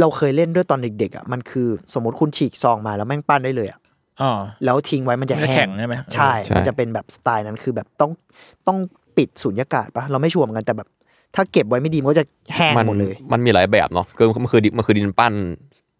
[0.00, 3.80] เราเคยเล่นด้วยตอนเด็กๆอะมันคือสมมติคุณฉีกซองมาแล้วแม่งปั้นได้เลยอะ
[4.22, 4.32] อ๋อ
[4.64, 8.10] แล้วทิ้งไว้มันจะมันจะแห้แข็งงใช่ไหมใช่ใช่ มันจะเป็นแบบสไตล์นั้นคือแบบต้อง
[8.66, 8.78] ต้อง
[9.16, 10.88] ปิดสุญญากาศปะเราไม่ชัวร์เหมือนกันแต่แบบ
[11.34, 15.32] ถ้าเก็บไว้ไม่ดีมันก็จะแห้งมันหมดเลย มันมีหลายแบบเนาะคือมันคือดินมันคือดินปั้น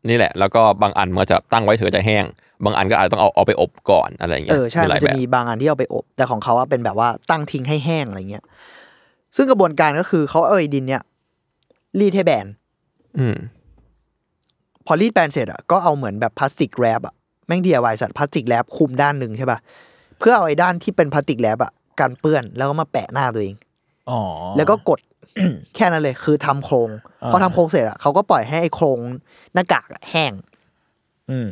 [0.09, 2.25] นี่แหละ แล้วก็บางอันมันจะตั้งไว้เถอะจะแห้ง
[2.64, 8.44] บางอันก็อาจจะต้องเอาเอาไปอบก่อนอะไรอย่างเงี้เอยอใช่หมัลานยจะแบบมีบางอันที่เอาไปอบ แต่ของเขาอะเป็นแบบว่าตั้งทิ้งให้แห้งอะไรเงี้ย
[9.36, 11.02] ซึ่งกระบวนการก็คือเขาเอาไอ้ดินเนี่ย
[12.00, 12.46] รีดให้แบน
[13.18, 13.36] อืม
[14.86, 17.14] พอรีดแบนเสร็จอะก็เอาเหมือนแบบ plastic wrap อะ
[17.46, 19.58] แม่ง DIY สัด plastic wrap คุมด้านหนึ่งใช่ป่ะ
[20.18, 23.56] เพื่อเอาไอ้ด้านที่เป็น plastic wrap อะกันเปื้อนแล้วก็มาแปะหน้าตัวเอง
[24.10, 24.20] อ๋อ
[24.56, 25.00] แล้วก็กด
[25.74, 26.90] แค่นั้นเลย คือทำโครง
[27.22, 28.98] อ่าพอทำโครงเสร็จอะเขาก็ปล่อยให้ไอ้โครง
[29.54, 30.32] หน้ากากอะแห้ง
[31.30, 31.48] อืม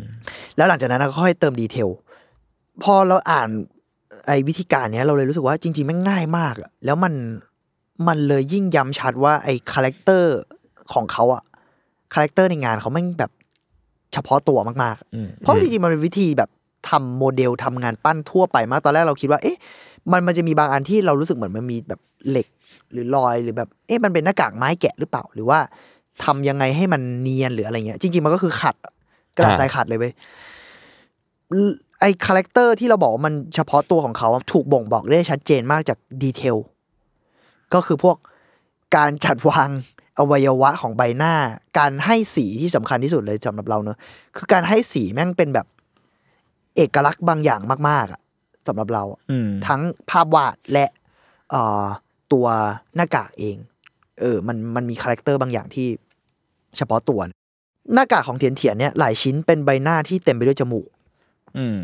[0.57, 1.89] แล้วหลังจากนั้นก็ค่อยเติม detail
[2.83, 3.49] พอเราอ่าน
[4.27, 7.13] ไอ้วิธีการเนี้ยเราเลยรู้สึกว่าจริงๆแม่งง่ายมากอะแล้วมัน
[8.09, 10.37] มันเลยยิ่งย้ำชัดว่าไอ้ character
[10.93, 11.43] ของเขาอะ
[12.13, 13.31] character ในงานเขาแม่งแบบ
[14.13, 16.51] เฉพาะตัวมากอืมๆเพราะจริงๆมันเป็นวิธีแบบ
[16.89, 19.57] ทำโมเดลทำงานปั้นทั่วไปมากตอนแรกเราคิดว่า เอ๊ะ
[20.13, 22.47] มันมันจะมีบางอันที่เรารู้สึกเหมือนมันมีแบบเหล็ก
[22.93, 25.59] หรือรอยหรือแบบ เอ๊ะมันเป็นหน้ากากไม้แกะหรือเปล่า หรือว่า
[26.25, 28.93] ทำยังไงให้มันเนียนหรืออะไรเงี้ย จริง ๆ มันก็คือขัดอะ
[29.37, 30.13] กระดาษอ่าทรายขัดเลยเว้ย
[32.01, 36.57] ไอ character ที่เราบอกว่ามันเฉพาะตัวของเขาอะถูกบ่งบอกได้ชัดเจนมากจาก detail
[37.75, 38.17] ก็คือพวก
[38.97, 39.69] การจัดวาง
[40.19, 41.35] อวัยวะของใบหน้า
[41.79, 43.99] การให้สีที่สำคัญที่สุดเลยสำหรับเราเนอะ
[44.37, 45.67] คือการให้สีแม่งเป็นแบบ
[46.77, 48.21] เอกลักษณ์บางอย่างมาก ๆอะ
[48.67, 49.81] สำหรับเราอะอืมทั้ง
[50.11, 50.87] ภาพวาดและ
[51.51, 51.85] เอ่อ
[52.33, 52.47] ตัว
[52.97, 53.57] หน้ากากเอง
[54.21, 55.89] เออ มันมันมี character บางอย่างที่
[56.77, 57.21] เฉพาะตัว
[57.95, 60.89] หน้ากากของเทียนเทียนเนี่ยหลายชิ้นเป็นใบหน้าที่เต็มไปด้วยจมูก
[61.59, 61.79] อืม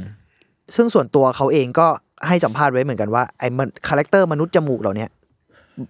[0.74, 1.86] ซึ่งส่วนตัวเขาเองก็
[2.26, 5.10] ให้สัมภาษณ์ไว้เหมือนกันว่าไอ้มันคาแรคเตอร์มนุษย์จมูกเหล่าเนี้ย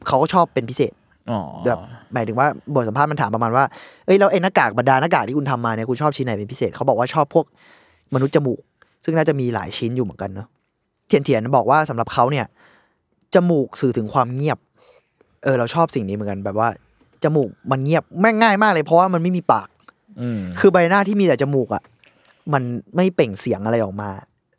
[0.07, 0.93] เขาก็ชอบเป็นพิเศษ
[1.31, 1.79] อ๋อแบบ
[2.13, 3.65] หมายถึงว่าบทสัมภาษณ์มันถามประมาณว่า
[4.07, 7.45] เอ้ยแล้วไอ้หน้ากากบรรดาหน้ากากที่คุณทำมาเนี่ยคุณชอบชิ้นไหนเป็นพิเศษเขาบอกว่าชอบพวก
[8.15, 8.61] มนุษย์จมูก
[9.05, 10.49] ซึ่งน่าจะมีหลายชิ้นอยู่เหมือนกันเนาะ
[11.07, 12.47] เทียนเทียนบอกว่าสำหรับเขาเนี่ย
[13.35, 14.59] จมูกสื่อถึงความเงียบ
[15.45, 16.69] เออเราชอบสิ่งนี้เหมือนกันแบบว่า
[17.25, 19.69] จมูกมันเงียบแม่งง่ายมากเลยเพราะว่ามันไม่มีปาก
[20.21, 21.83] อืมคือใบหน้าที่มีแต่จมูกอะ
[22.53, 22.63] มัน
[22.97, 24.11] ไม่เปล่งเสียงอะไรออกมา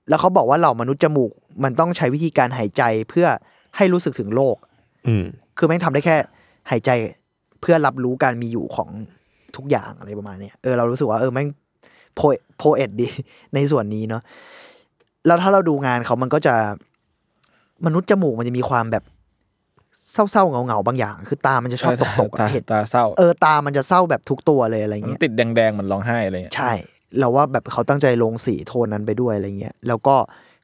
[0.10, 1.32] แล้วเขาบอกว่าเหล่ามนุษย์จมูก
[1.64, 3.28] มันต้องใช้วิธีการหายใจเพื่อ
[3.78, 4.56] ให้รู้สึกถึงโลก
[5.08, 5.26] อืม
[5.58, 6.16] คือแม่งทำได้แค่
[6.72, 6.90] หายใจ
[7.62, 8.90] เพื่อรับรู้การมีอยู่ของ
[9.56, 11.48] ทุกอย่างอะไรประมาณเนี้ยเออเรารู้สึกว่าเออแม่ง
[12.16, 12.20] โพ
[12.58, 13.08] โพเอดดี
[13.56, 14.22] ในส่วนนี้เนาะ
[15.26, 16.56] แล้วถ้าเราดูงานเขามันก็จะ
[17.86, 19.04] มนุษย์จมูกมันจะมีความแบบ
[20.32, 26.72] เศร้าๆเงาๆบางอย่าง คือตามันจะชอบตกๆตาอะเห็นตาเศร้า เออตามันจะเศร้าแบบทุกตัวเลยอะไรมันเงี้ยติดแดงๆเหมือนร้องไห้อะไรเงี้ยใช่
[27.20, 30.16] เราว่าแบบเขาตั้งใจลงสีโทนนั้นไปด้วยอะไรเงี้ยแล้วก็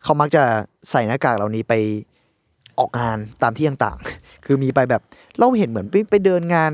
[0.03, 0.43] เขามักจะ
[0.91, 1.73] ใส่หน้ากากเหล่านี้ไป
[2.79, 5.01] ออกงานตามที่ต่างๆ คือมีไปแบบ
[5.39, 6.71] เราเห็นเหมือนไปไปเดินงาน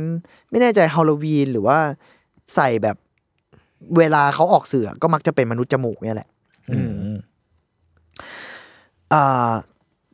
[0.49, 1.77] ไม่แน่ใจฮาโลวีนหรือว่า
[2.55, 2.97] ใส่แบบ
[3.97, 6.27] เวลาเขาออกเสือก็มักจะเป็นมนุษย์จมูกเนี่ยแหละ
[6.71, 7.17] อืมอืม
[9.13, 9.51] อ่า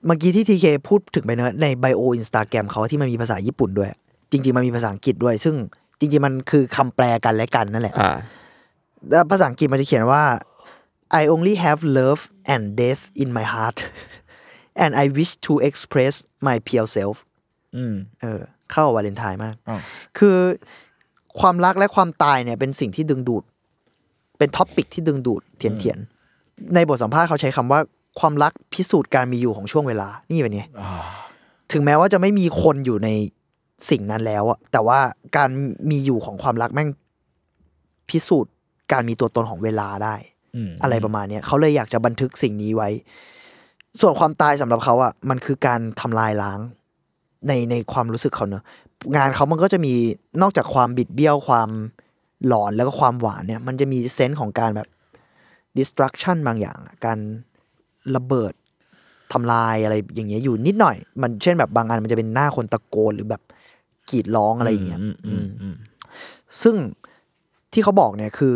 [0.06, 3.90] เมื่อกี้ที่ทีเคพูดถึงไปเนอะในไบโออินสตาแกรมเขาที่มันมีภาษาญี่ปุ่นด้วย
[4.32, 5.56] จริง ๆ มันมีภาษาอังกฤษด้วย ซึ่ง
[6.00, 8.12] จริง ๆ มันคือคำแปลกันและกันนั่นแหละอ่า
[9.10, 10.24] แล้วภาษาอังกฤษมันจะเขียนว่า
[11.20, 12.22] I only have love
[12.54, 13.78] and death in my heart
[14.84, 16.14] and I wish to express
[16.48, 17.18] my pure self
[17.76, 19.82] อืมเออ เข้าวาเลนไทน์มากอ้าว
[20.18, 20.38] คือ
[21.40, 23.44] ความรักและความตายเนี่ย เป็นสิ่งที่ดึงดูด
[24.38, 25.98] เป็น topic ที่ดึงดูดเทียนเทียน
[26.76, 27.80] ในบทสัมภาษณ์เขาใช้คำว่า
[28.20, 30.64] ความรักพิสูจน์การมีอยู่ของช่วงเวลา นี่เป็นไง
[31.72, 33.10] ถึงแม้ว่าจะไม่มีคนอยู่ใน
[33.90, 35.00] สิ่งนั้นแล้วอะแต่ว่า
[35.38, 35.50] การ
[35.90, 36.90] มีอยู่ของความรักแม่ง
[38.10, 38.54] พิสูจน์
[38.92, 40.16] การมีตัวตนของเวลาได้
[40.56, 42.90] อืมอะไรประมาณเนี้ยเขาเลยอยากจะบันทึกสิ่งนี้ไว้
[44.02, 46.60] ส่วนความตายสำหรับเขาอะมันคือการทำลายล้าง
[47.48, 48.64] ในในความรู้สึกเขาเนอะ
[49.16, 49.94] งานเขามันก็จะมี
[50.42, 51.70] นอกจากความบิดเบี้ยวความ
[52.48, 54.88] หลอนแล้วก็ความหวานเนี่ย มันจะมีเซนส์ของการแบบ
[55.78, 57.18] destruction บางอย่างอะการ
[58.16, 58.54] ระเบิด
[59.34, 63.42] ทำลายอะไรอย่างเงี้ยอยู่นิดหน่อย มันเช่นแบบบางอันมันจะเป็นหน้าคนตะโกนหรือแบบ
[64.10, 65.76] กรีดร้องอะไรอย่างเงี้ยอืมอือืมมอืม
[66.62, 66.76] ซึ่ง
[67.72, 68.56] ที่เขาบอกเนี่ยคือ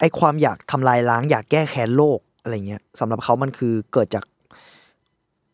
[0.00, 4.24] ไอความอยากทำลายล้าง อยากแก้แค้นโลกอะไรเงี้ยสำหรับเขามันคือเกิดจาก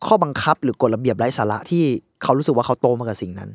[0.06, 1.84] ข้อบังคับหรือกฎระเบียบไร้สาระที่
[2.22, 3.50] เขารู้สึกว่าเขาโตมากับสิ่งนั้น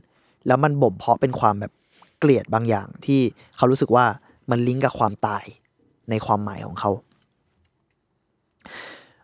[0.47, 1.71] แล้วมันบ่มเพาะเป็นความแบบ
[2.19, 3.19] เกลียดบางอย่างที่
[3.58, 4.06] เขารู้สึกว่า
[4.51, 5.43] มันลิงก์กับความตาย
[6.10, 6.91] ในความหมายของเขา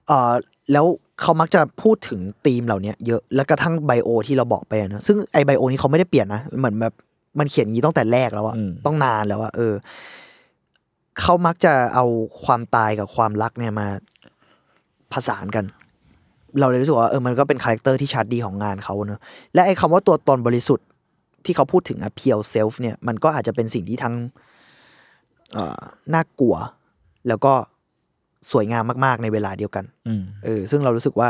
[0.08, 0.34] เอ่อ
[0.71, 0.86] แล้ว
[1.21, 6.93] เขามักจะพูดถึงธีมเหล่านี้เยอะแล้วกระทั่ง bio ที่เราบอกไปอะนะซึ่งไอ bio นี้เขาไม่ได้เปลี่ยนนะเหมือนแบบ
[7.39, 9.73] มันเขียนอย่างนี้ตั้งแต่แรกแล้วอะอืมต้องนานแล้วอะเออ
[11.19, 12.05] เขามักจะเอา
[12.43, 13.88] ความตายกับความรักเนี่ยมา
[15.13, 15.65] ผสานกัน
[16.60, 19.22] เราเลยรู้สึกว่าเออมันก็เป็นคาแรคเตอร์ที่ชัดดีของงานเขาเนอะ
[19.54, 20.88] และไอ้คำว่าตัวตนบริสุทธิ์
[21.46, 24.16] ที่เขาพูดถึงอะ pure self เนี่ยมันก็อาจจะเป็นสิ่งที่ทั้ง
[25.54, 25.80] เอ่อ
[26.14, 26.56] น่ากลัว
[27.28, 27.54] แล้วก็
[28.52, 31.30] สวยงามมากๆในเวลาเดียวกันอืมเออซึ่งเรารู้สึกว่า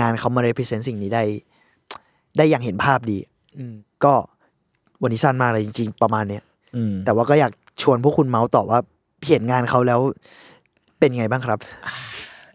[0.00, 1.24] งานเขามา represent สิ่งนี้ได้
[2.36, 3.18] ได้อย่างเห็นภาพดี
[3.58, 4.14] อืมก็
[5.02, 6.42] วันนี้สั้นมากเลยจริง ๆ ประมาณเนี้ย
[6.76, 8.80] อืมแต่ว่าก็อยากชวนพวกคุณเมาส์ต่อว่า
[9.28, 10.00] เห็นงานเขาแล้ว
[10.98, 11.58] เป็นไงบ้างครับ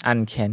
[0.08, 0.52] uncanny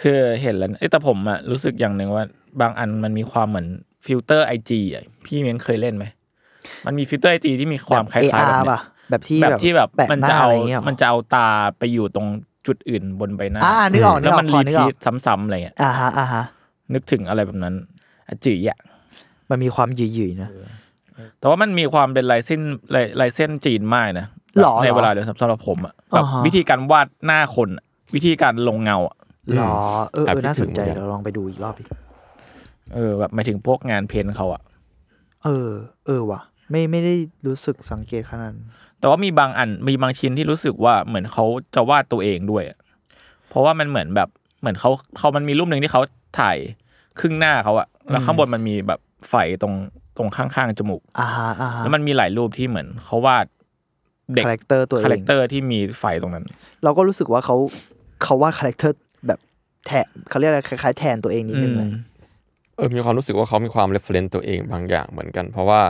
[0.00, 2.24] คือเห็นแล้วเอ้ยแต่ผมอะรู้สึกอย่างหนึ่งว่า
[2.60, 3.66] บางอันมันมีความเหมือน
[4.04, 6.04] filter IG อะพี่เม้งเคยเล่นไหม
[6.86, 12.28] มันมีฟิลเตอร์ไอจีที่มีความคล้ายๆแบบ AR เนี้ป่ะยแบบที่แบบที่แบบแปะมันหน้าจะเอาอะไรอย่างเงี้ยหรอมันจะเอาตาไปอยู่ตรง
[12.66, 16.42] จุดอื่นบนใบหน้าอ่านึกออกนึแล้กวออมักนพอรีนึกอพีอกทซ้ำๆอะไรเงี้ยอ่าฮะอ่าฮะ
[16.94, 17.74] นึกถึงอะไรแบบนั้น
[18.28, 18.78] อะจื๋ยอะ
[19.50, 20.50] มันมีความหยุ่ยๆนะ
[21.38, 22.60] แต่ว่ามันมีความเป็นลายเส้น
[22.94, 24.26] ลายลายเส้นจีนมากนะ
[24.60, 29.16] หรอในหรอเวลาเดียวกันสำหรับผมอะแบบอ่าฮะวิธีการวาดหน้าคนอะวิธีการลงเงาอะ
[29.54, 29.74] หรอ
[30.12, 31.84] เออแอบเออน่าสนใจคิดถึงเหมือนกันเราลองไปดูอีกรอบดิ
[32.94, 34.62] เออแบบหมายถึงพวกงาน paint เขาอะ
[35.44, 35.70] เออ
[36.06, 37.14] เออว่ะ ไม่ไม่ได้
[37.46, 38.68] รู้สึกสังเกตขนาดนั้น
[39.00, 42.78] แต่ว่ามีบางอันมีบางชิ้นที่รู้สึกว่าเหมือนเขาจะวาดตัวเองด้วยอะ
[43.48, 44.28] เพราะว่ามันเหมือนแบบ
[44.60, 46.02] เหมือนเขาเขามันมีรูปหนึ่งที่เขา
[46.38, 46.56] ถ่าย
[47.20, 49.74] ครึ่งหน้าเขาอะแล้วข้างบนมันมีแบบไฝตรง
[50.16, 53.46] ตรงข้างๆจมูกอ่าฮะอ่าฮะแล้วมันมีหลายรูปที่เหมือนเขาวาด
[54.34, 56.44] เด็กคาแรคเตอร์ตัวเองคาแรคเตอร์ที่มีไฝตรงนั้น
[56.84, 57.56] เราก็รู้สึกว่าเขา
[58.22, 58.96] เขาวาดคาแรคเตอร์
[59.86, 61.88] แบบแทนเขาเรียกอะไรคล้ายๆแทนตัวเองนิดนึงเลย
[62.76, 65.80] เออมีความรู้สึกว่าเขามีความ reference ตัวเองบางอย่างเหมือนกัน เพราะว่า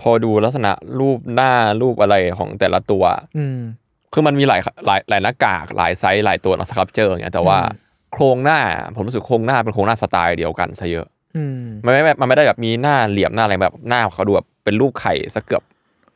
[0.00, 3.04] พอดูลักษณะรูปหน้ารูปอะไรของแต่ละตัว
[3.38, 3.58] อืม
[4.12, 7.58] คือมันมีหลายหลายหลายหน้ากากหลายไซส์หลายตัวนะครับเจออย่างเงี้ยแต่ว่า
[8.12, 8.60] โครงหน้า
[8.94, 15.62] ผมรู้สึกโครงหน้าเป็นโครงหน้าสไตล์เดียวกันซะเยอะอืมมันไม่มันไม่ได้แบบมีหน้าเหลี่ยมหน้าอะไรแบบหน้าเขาดูแบบเป็นรูปไข่ซะเกือบ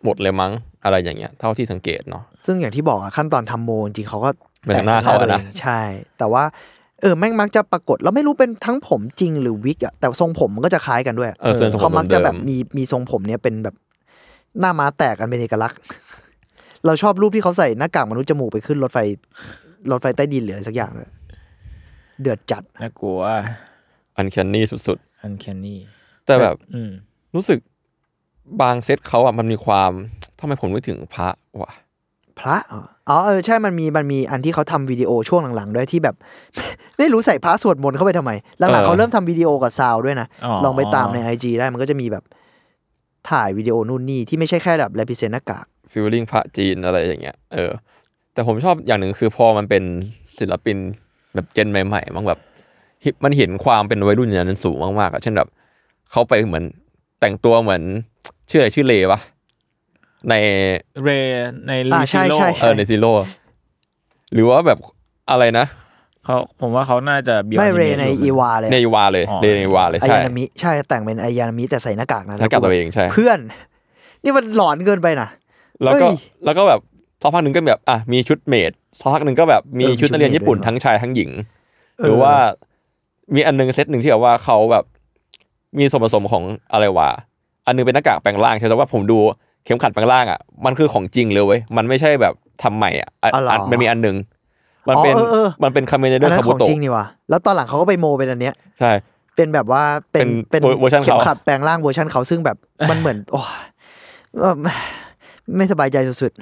[0.05, 0.53] หมดเลยมั้ง
[0.85, 4.31] อะไรอย่างเงี้ย เท่าที่สังเกตเนาะซึ่งอย่างที่บอกอะขั้นตอนทำโมจริงๆเขาก็
[4.65, 5.81] เป็นหน้าเขาอะนะแต่งตัวองใช่
[6.19, 6.45] แต่ว่า
[7.03, 13.75] เออแม่งมักจะปรากฏแล้วไม่รู้เป็นทั้งผมจริงหรือวิกอะแต่ทรงผมมันก็จะคล้ายกันด้วยเออส่วนทรงผมเขามักจะแบบเดิมมีมีทรงผมเนี่ยเป็นแบบ
[14.61, 15.79] หน้าม้าแตกกันเป็นเอกลักษณ์
[16.87, 18.99] เราชอบรูปที่เขาใส่หน้ากากมนุษย์จมูกไปขึ้นรถไฟ
[19.91, 21.11] รถไฟใต้ดินหรืออะไรสักอย่างเลย
[22.21, 23.21] เดือดจัดน่ากลัว
[24.17, 26.91] อันแคนนี่สุดอันแคนนี่ๆแต่แบบอืม
[27.35, 27.59] รู้สึก
[28.61, 29.93] บางเซตเขาอะมันมีความ
[30.39, 31.29] ทำไมผมนึกถึงพระ
[31.61, 31.73] วะ
[32.41, 36.17] พระเหรออ๋อเออใช่มันมีมันมีอันที่เขาทำวิดีโอช่วงหลังๆ ด้วยที่แบบ
[36.99, 40.27] ไม่รู้ใส่พระสวดมนต์เข้าไปทำไม หลังๆเขาเริ่มทำวิดีโอกับ sound ด้วยนะ
[40.65, 42.25] ลองไปตามใน IG ได้มันก็จะมีแบบ
[43.31, 47.71] ถ่ายวิดีโอนู่นนี่ที่ไม่ใช่แค่แบบ represent หน้ากาก feeling พระจีนอะไรอย่างเงี้ยเออ
[48.33, 49.83] แต่ผมชอบอย่างหนึ่งคือพอมันเป็น
[50.39, 50.77] ศิลปิน
[51.35, 52.41] แบบ gen ใหม่ๆมั้งแบบ
[53.05, 55.49] ฮิปมันเห็นความเป็นวัยรุ่นอย่างนั้นสูงมากๆอะเช่นแบบ
[56.11, 56.65] เขาไปเหมือน
[57.21, 57.83] แต่งตัวเหมือน
[58.51, 59.21] ชื่ออะไรชื่อเลปะ
[60.29, 60.35] ใน
[61.03, 61.09] เร
[61.69, 63.13] ในอ่าลิใช่ชิโร่ใช่เออในซีโร่
[64.35, 64.79] หรือว่าแบบ
[65.31, 65.67] อะไรนะ
[66.25, 73.39] เขาผมว่าเขาน่าจะบียไม่เรนิมในตอีวาเลยในวาเลยอ๋อเรในวาเลยอาใช่ยานามิใช่แต่งเป็นอายานามิแต่ใส่หน้ากากนะหน้ากากตัวเองใช่เพื่อน
[74.25, 75.29] นี่มันหลอนเกินไปนะ
[75.85, 76.81] แล้วก็เฮ้ยแล้วก็แบบ
[77.23, 81.31] สักพักหนึ่งก็แบบอะมีชุดเมดสักพักหนึ่งก็แบบมีเออมีชุดนักเรียนชุด maid ญี่ปุ่นด้วยทั้งชายทั้งหญิง
[81.99, 82.35] เออหรือว่า
[83.35, 84.85] มีอันหนึงเซตหนึ่งที่แบบว่าเขาแบบ
[85.79, 87.11] มีส่วนผสมของอะไรวะ
[87.67, 89.19] อันหนึงเป็นหน้ากากแปลงร่างใช่ไหมว่าผมดู
[89.65, 94.17] เข็มขัดแปลงร่างอะมันคือของจริงเลยเว้ยมันไม่ใช่แบบทำใหม่อะอะอ๋อเหรออะมันมีอันหนึง
[94.89, 98.93] มันเป็นอ๋อเออเออมันเป็นคาเมนไรเดอร์คาบูโตะอันนั้นของจริงนี่ว่ะแล้วตอนหลังเขาก็ไปโมเป็นอันเนี้ยใช่
[99.37, 102.57] เป็นแบบว่าเป็นเป็นเวอร์ชันเขาเข็มขัดแปลงร่างเวอร์ชันเขาซึ่งแบบ
[102.91, 103.47] มันเหมือนโอ้ย
[104.39, 104.55] เอ่อ
[105.57, 106.33] ไม่สบายใจสุด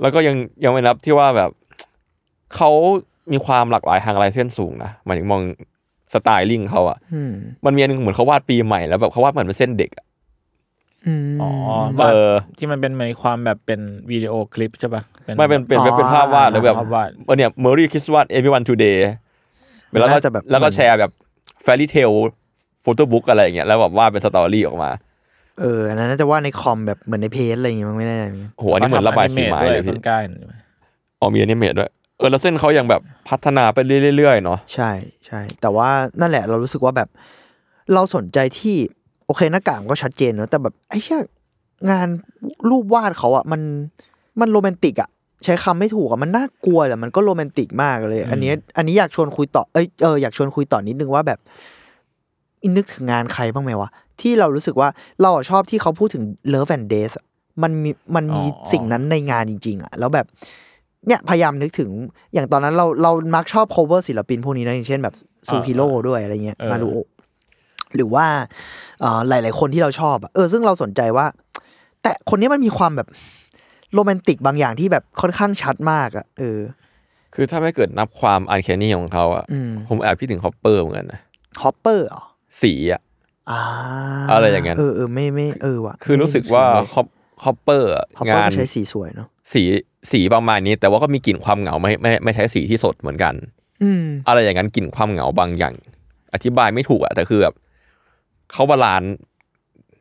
[0.00, 1.50] แล้วก็ยังยังไม่นับที่ว่าแบบ
[2.54, 2.70] เขา
[3.32, 5.42] มีความหลากหลายทางลายเส้นสูงนะหมายถึงมอง
[6.14, 7.32] สไตลิ่งเขาอะๆอืม
[7.64, 10.04] มันมีอันหนึงเหมือนเขาวาดปีใหม่แล้วแบบเขาวาดเหมือนเป็นเส้นเด็กอะ
[11.06, 11.50] อืมอ๋อ
[11.98, 13.80] เอว่าอที่มันเป็นในความแบบเป็น
[14.10, 15.02] วิดีโอคลิปใช่ปะ
[15.36, 18.98] ไม่เป็นเป็นเป็นเป็นภาพวาดหรือแบบภาพวาด เออเนี่ย Merry Christmas Everyone Today
[19.90, 21.12] แล้วก็น่าจะแบบแล้วก็แชร์แบบ
[21.64, 22.16] Fairy Tale
[22.84, 24.90] Photo Book อะไรอย่างเงี้ยแล้วแบบวาดเป็น story ออกมา
[25.60, 28.16] เอออันนั้นน่าจะวาดในคอมแบบเหมือนในเพจอะไรอย่างเงี้ยมันไม่ได้
[28.56, 30.54] โอ้โหอันนี้เหมือนระบายสีไม้เลยต้พี่นกล้าเห็นไหม
[31.20, 33.78] อ๋อมี animate ด้วยเออแล้วเส้นเขายังแบบพัฒนาไป
[34.16, 34.90] เรื่อยๆเนาะใช่
[35.26, 35.88] ใช่แต่ว่า
[36.20, 37.08] นั่นแหละเรารู้สึกว่าแบบ
[37.94, 38.76] เราสนใจที่
[39.28, 41.20] โอเคหน้ากากมันก็ชัดเจนเนอะแต่แบบไอ้เชี่ย
[41.90, 42.08] งาน
[42.70, 43.60] รูปวาดเขาอะมัน
[44.40, 45.08] มันโรแมนติกอะ
[45.44, 51.38] ใช้คำไม่ถูกอะมันน่ากลัวแต่มันก็โรแมนติกมากเลย อันนี้ อันนี้อยากชวนคุยต่อเอ้ยเอออยากชวนคุยต่อนิดนึงว่าแบบ
[52.62, 53.88] อินนึกถึงงานใครบ้างไหมวะ
[54.20, 54.88] ที่เรารู้สึกว่า
[55.22, 57.24] เราอะชอบที่เขาพูดถึง Love and Death อะ
[57.62, 60.26] มันมีมันมีสิ่งนั้นในงานจริง ๆอะแล้วแบบ
[61.06, 61.90] เนี่ยพยายามนึกถึง
[62.34, 65.14] อย่างตอนนั้นเราเรามักชอบ cover ศิลปินพวกนี้นะอย่างเช่นแบบ
[65.48, 66.98] ซูเอฮิโร่ด้วยอะไรเงี้ยเออมารุโอะ
[67.96, 68.26] หรือว่า
[69.00, 71.26] เอ่อหลาย ๆ คนที่เราชอบอะเออซึ่งเราสนใจว่า
[72.02, 73.08] แต่คนนี้มันมีความแบบ
[73.94, 76.58] โรแมนติกบางอย่างที่แบบค่อนข้างชัดมากอะเออ
[77.34, 81.20] คือถ้าไม่เกิดนับความ uncanny ของเขาอะอืมผมแอบคิดถึงฮอปเปอร์เหมือนกันนะ
[81.62, 82.22] ฮอปเปอร์เหรอ
[82.62, 83.00] สีอะ
[83.50, 83.60] อ่า
[84.32, 87.06] อะไรอย่างงั้นเออเออไม่ไม่เออว่ะคือรู้สึกว่าฮอป
[87.44, 89.62] ฮอปเปอร์ฮอปเปอร์งานใช้สีสวยเนาะสี
[90.12, 93.34] สีประมาณนี้ แต่ว่าก็มีกลิ่นความเหงาไม่ไม่ไม่ใช้สีที่สดเหมือนกัน
[93.82, 95.74] อืมอะไรอย่างนั้นกลิ่นความเหงาบางอย่าง
[96.34, 97.54] อธิบายไม่ถูกอะแต่คือแบบ
[98.52, 99.12] เขา balance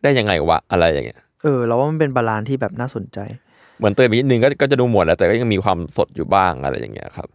[0.03, 3.19] ได้ยังไงวะอะไรอย่างเงี้ยเออเราว่ามันเป็น balance ที่แบบน่าสนใจ
[3.77, 7.27] เหมือนเลยไปนิดนึงก็ก็จะดูหม่นแล้วแต่ก็ยังมีความสดอยู่บ้างอะไรอย่างเงี้ยครับ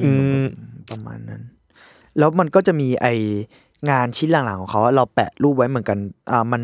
[0.00, 0.10] อื
[0.42, 0.44] ม
[0.90, 1.42] ประมาณนั้น
[2.18, 3.06] แล้วมันก็จะมีไอ
[3.90, 5.98] งานชิ้นหลังๆของเขาเราแปะรูปไว้เหมือนกัน
[6.30, 6.62] อ่ามัน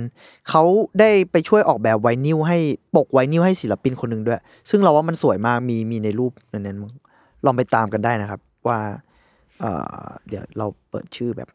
[0.49, 0.63] เขา
[1.01, 2.59] ได้ไปช่วยออกแบบไวนิลให้
[2.97, 6.93] ปกไวนิลให้ศิลปินคนหนึ่งด้วย ซึ่งเราว่ามันสวยมากมีมีในรูปนั้นๆมั้ง
[7.45, 8.79] ลองไปตามกันได้นะครับ ว่า
[9.61, 9.73] เอ่
[10.05, 11.49] อเดี๋ยวเราเปิดชื่อแบบ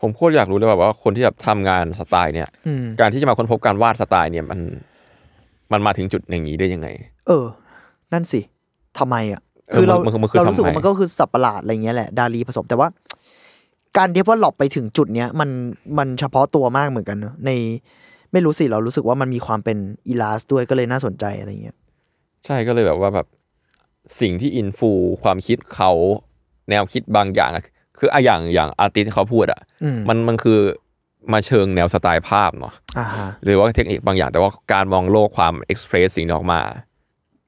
[0.00, 4.60] ผมโคตรอยากรู้เลยว่าว่าคนที่แบบทำงานสไตล์เนี่ยอืมการที่จะมาค้นพบการวาดสไตล์เนี่ยมัน
[5.72, 6.88] มันมาถึงจุดอย่างนี้ได้ยังไง
[7.26, 7.46] เออ
[8.12, 8.40] นั่นสิ
[8.98, 12.88] ทำไมอะเออคือเรามันมันคือเรารู้สึกทำไมว่ามันก็คือสัตว์ประหลาดอะไรเงี้ยแหละดารีผสมแต่ว่า
[13.96, 15.50] การ develop ไปถึงจุดเนี้ยมัน
[15.98, 17.50] มันเฉพาะตัวมากเหมือนกันเนอะใน
[18.32, 19.78] ไม่รู้สิเรารู้สึกว่ามันมีความเป็น
[20.08, 21.76] อีลาสด้วยก็เลยน่าสนใจอะไรเงี้ย
[22.46, 23.26] ใช่ก็เลยแบบว่าแบบ
[24.20, 24.90] สิ่งที่ influence
[25.22, 25.90] ความคิดเขา
[26.70, 27.64] แนวคิดบางอย่างอะ
[27.98, 30.58] คืออะอย่างอย่าง artist ที่เขาพูดอะอืมมันมันคือ
[31.32, 36.60] มาเชิงแนวสไตล์ภาพเนาะอ่าฮะหรือว่าเทคนิคบางอย่างแต่ว่าการมองโลกความเอ็กซ์เพรสสิ่งนี้ออกมา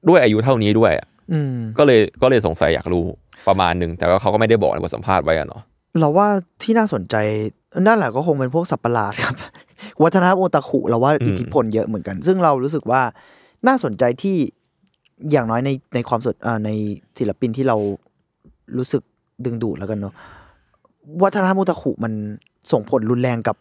[0.07, 3.03] ด้วยอายุเท่านี้ด้วยอะอืมก็เลยก็เลยสงสัยอยากรู้
[3.47, 5.61] ประมาณหนึ่งแต่ว่าเขาก็ไม่ได้บอกในบทสัมภาษณ์ไว้อะเนาะ
[5.99, 6.27] เราว่า
[6.61, 7.15] ที่น่าสนใจ
[7.85, 9.35] นั่นแหละก็คงเป็นพวกสัตว์ประหลาดครับ
[10.03, 13.01] วัฒนธรรมโอตาคุเราว่าอิทธิพลเยอะเหมือนกัน ซึ่งเรารู้สึกว่า
[13.67, 14.37] น่าสนใจที่
[15.31, 16.69] อย่างน้อยในในความสดอ่าใน
[17.17, 17.77] ศิลปินที่เรา
[18.77, 19.01] รู้สึก
[19.45, 20.13] ดึงดูดแล้วกันเนาะ
[21.23, 22.13] วัฒนธรรมโอตาคุมัน
[22.71, 23.55] ส่งผลรุนแรงกับ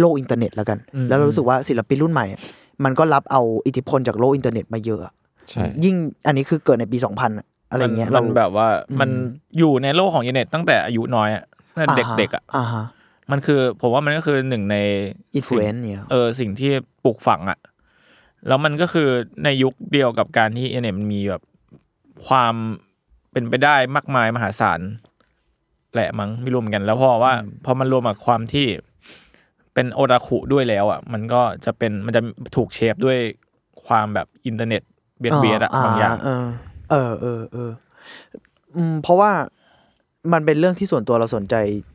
[0.00, 2.40] โลกอินเทอร์เน็ตแล้วกันอืมแล้วเรารู้สึกว่าศิลปินรุ่นใหม่อะ
[2.84, 5.14] มันก็รับเอาอิทธิพลจากโลกอินเทอร์เน็ตมาเยอะอะ
[5.50, 9.10] ใช่ยิ่งอันนี้คือเกิดในปี2000อะอะไรเงี้ยมันเรามันแบบว่าอืมมัน
[9.58, 11.44] อยู่ในโลกของอินเทอร์เน็ตตั้งแต่อายุน้อยอะ
[11.76, 12.84] ตั้งแต่เด็กๆอะอ่าฮะ
[13.30, 14.76] มันคือผมว่ามันก็คือหนึ่งใน
[15.34, 16.70] influence เนี่ยเออสิ่งที่
[17.04, 17.58] ปลูกฝังอะ
[18.46, 19.08] แล้วมันก็คือ
[19.44, 21.42] ในยุคเดียวกับการที่อินเทอร์เน็ตมันมีแบบ
[22.26, 22.54] ความ
[23.32, 24.80] เป็นไปได้มากมายมหาศาล
[25.94, 27.32] แหละมั้งไม่รู้เหมือนกัน แล้วพอว่า
[27.64, 28.66] พอมันรวมกับความที่
[29.74, 32.22] เป็นโอตาคุด้วยแล้วอะ มันก็จะเป็นมันจะ
[32.56, 33.18] ถูก shape ด้วย
[33.84, 34.82] ความแบบอินเทอร์เน็ต
[35.18, 36.46] เบียดเบียดอะบางอย่าง เออ
[36.90, 37.70] เออเออเออ
[38.74, 39.30] อืมเพราะว่า
[40.32, 41.54] มันเป็นเรื่องที่ส่วนตัวเราสนใจ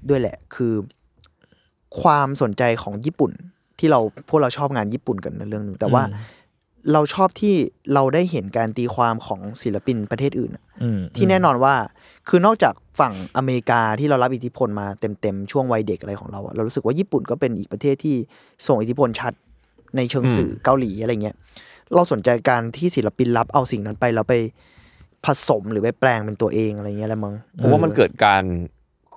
[0.09, 0.73] ด้วยแหละ คือ
[2.01, 3.31] ความสนใจของญี่ปุ่น
[3.79, 6.03] ที่เราพวกเราชอบงานญี่ปุ่นกันในเรื่องหนึ่งแต่ว่า
[6.93, 7.55] เราชอบที่
[7.93, 11.75] เราได้เห็นการตีความของศิลปินประเทศอื่นอะอืมที่แน่นอนว่า
[12.29, 18.15] คือนอกจากฝั่งอเมริกาที่เรารับอิทธิพลมาเต็มๆ ช่วงวัยเด็กอะไรของเราอะเรารู้สึกว่าญี่ปุ่นก็เป็นอีกประเทศที่
[18.67, 19.33] ส่งอิทธิพลชัด
[19.97, 21.35] ในเชิงสื่อเกาหลีอะไรเงี้ย
[21.95, 24.33] เราสนใจการที่ศิลปินรับเอาสิ่งนั้นไปแล้วไป
[25.25, 28.43] ผสมหรือไปแปลงเป็นตัวเองอะไรเงี้ยแหละมั้งผมว่ามันเกิดการ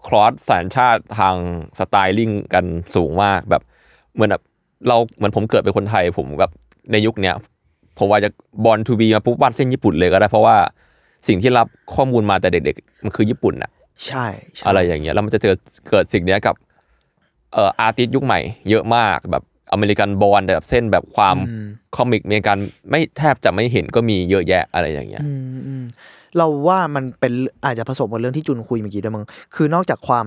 [0.06, 1.36] คลอสสัญชาติทาง
[1.78, 3.62] สไตลิ่งกันสูงมากแบบ
[4.14, 4.42] เหมือนแบบ
[4.88, 6.52] เราเหมือนผมเกิดเป็นคนไทยผมแบบ
[6.92, 7.34] ในยุคเนี้ย
[7.98, 8.30] ผมว่าจะ
[8.64, 10.56] born to be มาปุ๊บวาดเส้นญี่ปุ่นเลยก็ได้ เพราะว่า
[11.28, 13.70] สิ่งที่รับข้อมูลมาแต่เด็กๆ มันคือญี่ปุ่นอะ
[14.06, 15.54] ใช่ใช่อะไรอย่างเงี้ยแล้วมันจะเจอ
[15.90, 16.54] เกิดสิ่งเนี้ยกับ
[17.54, 21.36] เอ่อ artist ยุคใหม่ เยอะมากแบบ American born แต่แบบเส้นแบบความ
[21.96, 22.58] comic อเมริกัน
[22.90, 25.84] ไม่แทบจะไม่เห็นก็มีเยอะแยะอะไรอย่างเงี้ยอืมอืม
[26.36, 27.32] เราว่ามันเป็น
[27.64, 30.26] อาจจะผสมกับเรื่องที่จุนคุยเมื่อกี้ด้วยมั้งคือนอกจากความ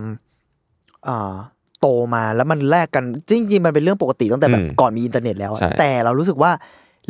[1.07, 1.33] อ่า
[1.79, 6.51] โตมาแล้วมันแลกกันจริงๆมันเป็นเรื่องปกติตั้งแต่แบบอืมก่อนมีอินเทอร์เน็ตแล้วอะใช่แต่เรารู้สึกว่า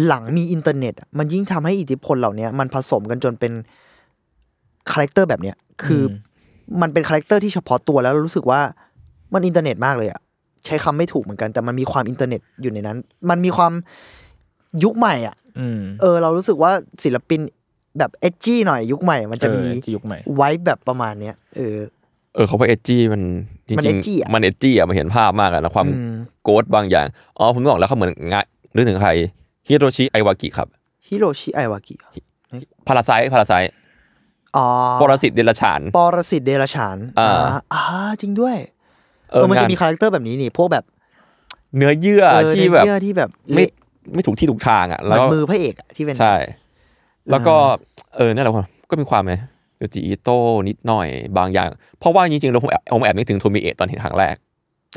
[0.05, 3.53] หลังมีอินเทอร์เน็ตอะมันยิ่งทำให้อิทธิพลเหล่านี้มันผสมกันจนเป็น
[4.91, 6.13] คาแรคเตอร์แบบเนี้ยคืออ
[6.81, 8.61] มันเป็นคาแรคเตอร์ที่เฉพาะตัวแล้วเรารู้สึกว่า
[9.33, 10.21] มันอินเทอร์เน็ตมากเลยอะ
[10.65, 12.97] ใช้คำไม่ถูกเหมือนกัน แต่มันมีความอินเทอร์เน็ตอยู่ในนั้น
[13.29, 13.73] มันมีความ
[14.83, 16.71] ยุคใหม่อะอืมเออ เรารู้สึกว่า
[17.03, 17.39] ศิลปิน
[17.97, 21.77] แบบเอ g จี้หน่อยยุคใหม่ มันจะมีเออที่ยุคใหม่ไว้แบบประมาณเนี้ยเออ
[22.35, 23.21] เออเขาว่าเอจจี้มัน
[23.67, 27.05] จมันริง edgy อะๆมันเอจจี้อะมันเห็นภาพมากอะนะความอืม gore บางอย่าง
[27.37, 28.43] อ๋อผมนึกออกแล้วเขาเหมือนงะ
[28.75, 29.11] นึกถึงใคร
[29.71, 30.67] ฮิโตชิ อิวาอากิครับ
[31.07, 31.95] ฮิโตชิ อิวาอากิ
[32.87, 33.53] Parasyte Parasyte
[34.57, 34.67] อ๋อ
[35.01, 37.83] ปรสิตเดรัจฉานปรสิตเดรัจฉานอ่าอ่า
[38.21, 38.55] จริงด้วย
[39.31, 40.85] เอเอออมันจะงานมีคาแรคเตอร์แบบนี้นี่พวกแบบ
[41.77, 43.71] เนื้อเยื่อเออที่แบบเนื้อที่แบบไม่เละ
[44.13, 46.35] ไม่ถูกที่ถูกทางอะเหแล้วมือนก็มือพระเอกอะที่เป็นใช่
[47.31, 47.55] แล้วก็
[48.17, 49.33] เออนั่นแหละครับก็มีความไหม
[49.77, 50.37] จุนจิอิโต้
[50.69, 51.07] นิดหน่อย
[51.37, 51.67] บางอย่าง
[51.99, 54.35] เพราะว่าจริงๆเราผมแอบผมแอบนึกถึงโทมิเอะตอนเห็นครั้งแรก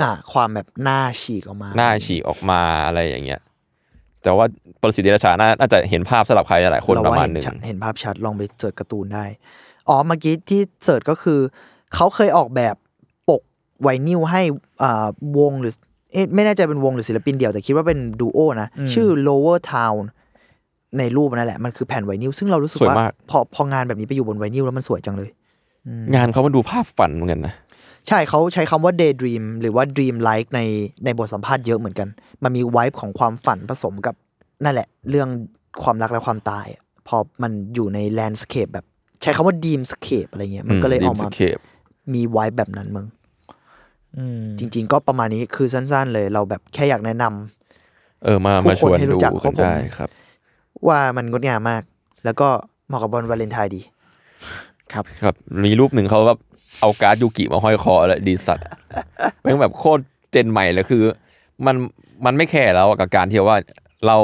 [0.02, 3.40] อ่า ความแบบหน้าฉีกออกมา หน้าฉีกออกมาอะไรอย่างเงี้ย
[4.24, 4.46] แต่ว่า
[4.80, 9.24] ปรสิตเดรัจฉานน่าน่าจะเห็นภาพสำหรับใครหลายๆคนเาประว่ามาณเห็หนึ่งชัดเห็นภาพชัดลองไป search การ์ตูนได้
[9.88, 11.38] อ๋อเมื่อกี้ที่ search ก็คือ
[11.94, 12.74] เขาเคยออกแบบ
[13.28, 13.42] ปก
[13.82, 14.42] ไวนิลให้
[14.82, 15.06] อ่า
[15.38, 15.72] วงหรือ
[16.12, 20.02] เอ๊ะไม่แน่ใจเป็นวงหรือศิลปินเดี่ยวแต่คิดว่าเป็นดูโอนะ ชื่อ lower town
[20.98, 25.30] ในรูปนั่นแหละ มันคือแผ่นไวนิลซึ่งเรารู้สึกสวยว่ามากพอพองานแบบนี้ไปอยู่บนไวนิลแล้วมันสวยจังเลย
[26.14, 27.54] งานเขามันดูภาพฝันเหมือนกันนะ
[28.08, 30.60] ใช่เขาใช้คำว่า daydream หรือว่า dream like ใน
[31.04, 32.08] ในบทสัมภาษณ์เยอะเหมือนกัน
[32.42, 34.14] มันมีไวบ์ของความฝันผสมกับ
[34.64, 35.28] นั่นแหละ เรื่อง
[35.82, 38.86] ความรักและความตายอะพอมันอยู่ใน landscape แบบ
[39.22, 41.58] ใช้คำว่า dreamscape อะไรเงี้ยมันก็เลยดีออกมาสเคป
[42.14, 43.06] มีไวบ์แบบนั้นมึง
[44.16, 50.08] อืมจริง ๆ ก็ประมาณนี้คือสั้น ๆ เลยเราแบบแค่อยากแนะนำเออมาผู้มาชคนวนให้รู้ดูจักกันเพราะผมได้ครับ
[50.88, 51.82] ว่ามันงดงามมาก
[52.24, 52.48] แล้วก็
[52.86, 53.82] เหมาะกับวันวาเลนไทน์ดี
[54.92, 55.00] ครั
[55.32, 56.38] บมีรูปหนึ่งเขาแบบ
[56.80, 58.66] เอาการ์ดยูกิมาห้อยคอแล้วดีสัตว์
[59.42, 61.02] แม่งแบบโคตรเจนใหม่เลยคือ
[61.66, 61.76] มัน
[62.24, 63.58] มันไม่แคร์แล้วกับการที่ว่า
[64.06, 64.16] เรา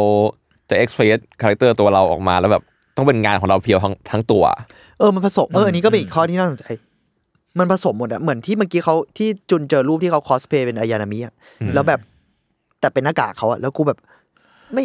[0.71, 2.63] จะ express คาแรคเตอร์ตัวเราออกมาแล้วแบบ
[2.97, 4.45] ต้องเป็นงานของเรา pure ทั้งทั้งตัว
[4.99, 6.67] เออมันผสมเอออันนี้ก็เป็นอีกข้อที่น่าสนใจ
[7.59, 11.35] มันผสมหมดอะเหมือนที่เมื่อกี้เขาที่จุนเจอรูปที่เขาคอสเพย์เป็นอายานามิอะ
[11.75, 12.01] แล้วแบบ
[12.81, 13.99] แต่เป็นหน้ากากเขาอะแล้วกูแบบ
[14.73, 14.85] ไม่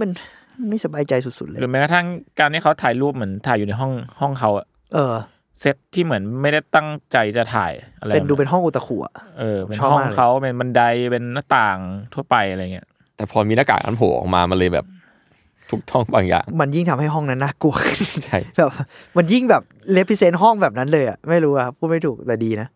[0.00, 0.10] มัน
[0.58, 2.06] มันไม่สบายใจสุดๆเลยหรือแม้กระทั่ง
[2.38, 5.14] การที่เขาถ่ายรูปเหมือนถ่ายอยู่ในห้องห้องเขาอะเออ
[5.60, 11.78] เซตที่เหมือนไม่ได้ตั้งใจจะถ่ายอะไรเป็นดูเป็นห้องโอตาคุอะเออเป็นชอบห้องมากเลยเขาเป็นบันไดเป็นหน้าต่าง
[12.14, 12.86] ทั่วไปอะไรเงี้ย
[13.16, 14.86] แต่พอมีหน้ากากนั้นโผล่ออกมามันเลยแบบ
[15.70, 18.70] ทุกท่องบางอย่าง มันยิ่งทำให้ห้องนั้นน่ากลัวขึ้นใช่แบบ
[19.16, 22.68] มันยิ่งแบบเลพิเซนห้องแบบนั้นเลยอะไม่รู้อะพูดไม่ถูกแต่ดีนะ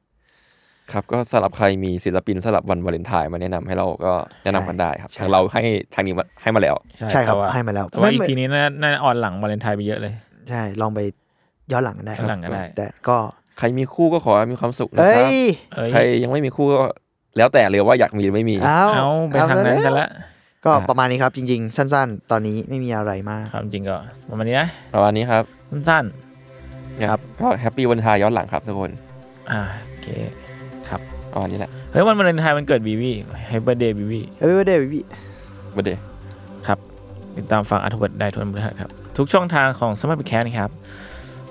[0.93, 4.13] ครับก็สำหรับใครมีศิลปินสำหรับวันวาเลนไทน์มาแนะนำให้เราก็
[4.45, 5.63] แนะนำกันได้ครับทางเราให้
[5.95, 10.15] ทางนี้มาให้มาแล้ว ใช่ครับแต่ว่าให้มาแล้วแต่ว่าไม่อีไม่พีนี้น่าน่าออนหลังวาเลนไทน์ไปเยอะเลย
[10.49, 11.01] ใช่ลองไป
[11.73, 13.17] ย้อนหลังกันได้ย้อนหลังก็ได้ แต่ก็
[13.59, 15.37] ใครมีคู่ก็ขอให้มีความสุขนะเอ้ครับย
[15.75, 16.89] เอ้ยใครยังไม่มีคู่ก็
[17.37, 20.09] แล้วแต่เลยว่าอยากมีหรือไม่มีเอาเอาไปทางนั้นกันละ
[20.65, 23.97] ก็ประมาณนี้ครับจริง ๆ สั้น ๆ ตอนนี้ไม่มีอะไรมากครับจริงก็
[24.31, 25.45] ประมาณนี้นะประมาณนี้ครับ
[25.89, 26.05] สั้น
[27.11, 30.09] ครับก็แฮปปี้วันไทน์ย้อนหลังครับทุกคนๆอ่าโอเค
[30.89, 31.01] ครับ
[31.33, 33.11] ประมาณนี้แหละเฮ้ยวันวาเลนไทน์มันเกิดบีวี
[33.49, 35.05] แฮปปี้เดย์บีวีเอ้ยเดวิพี่
[35.77, 36.01] บันเดย์
[36.67, 36.79] ครับ
[37.37, 40.71] ติดตามฟังอัธวัตได้ทุกวันพฤหัสครับ ทุกช่องทางของสมัครแคสนะครับ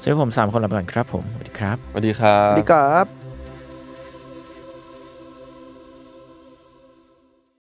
[0.02, 3.25] สวัสดีผมสามคนลาไปก่อนครับผม สวัสดีครับ สวัสดีครัสวับสดีครับ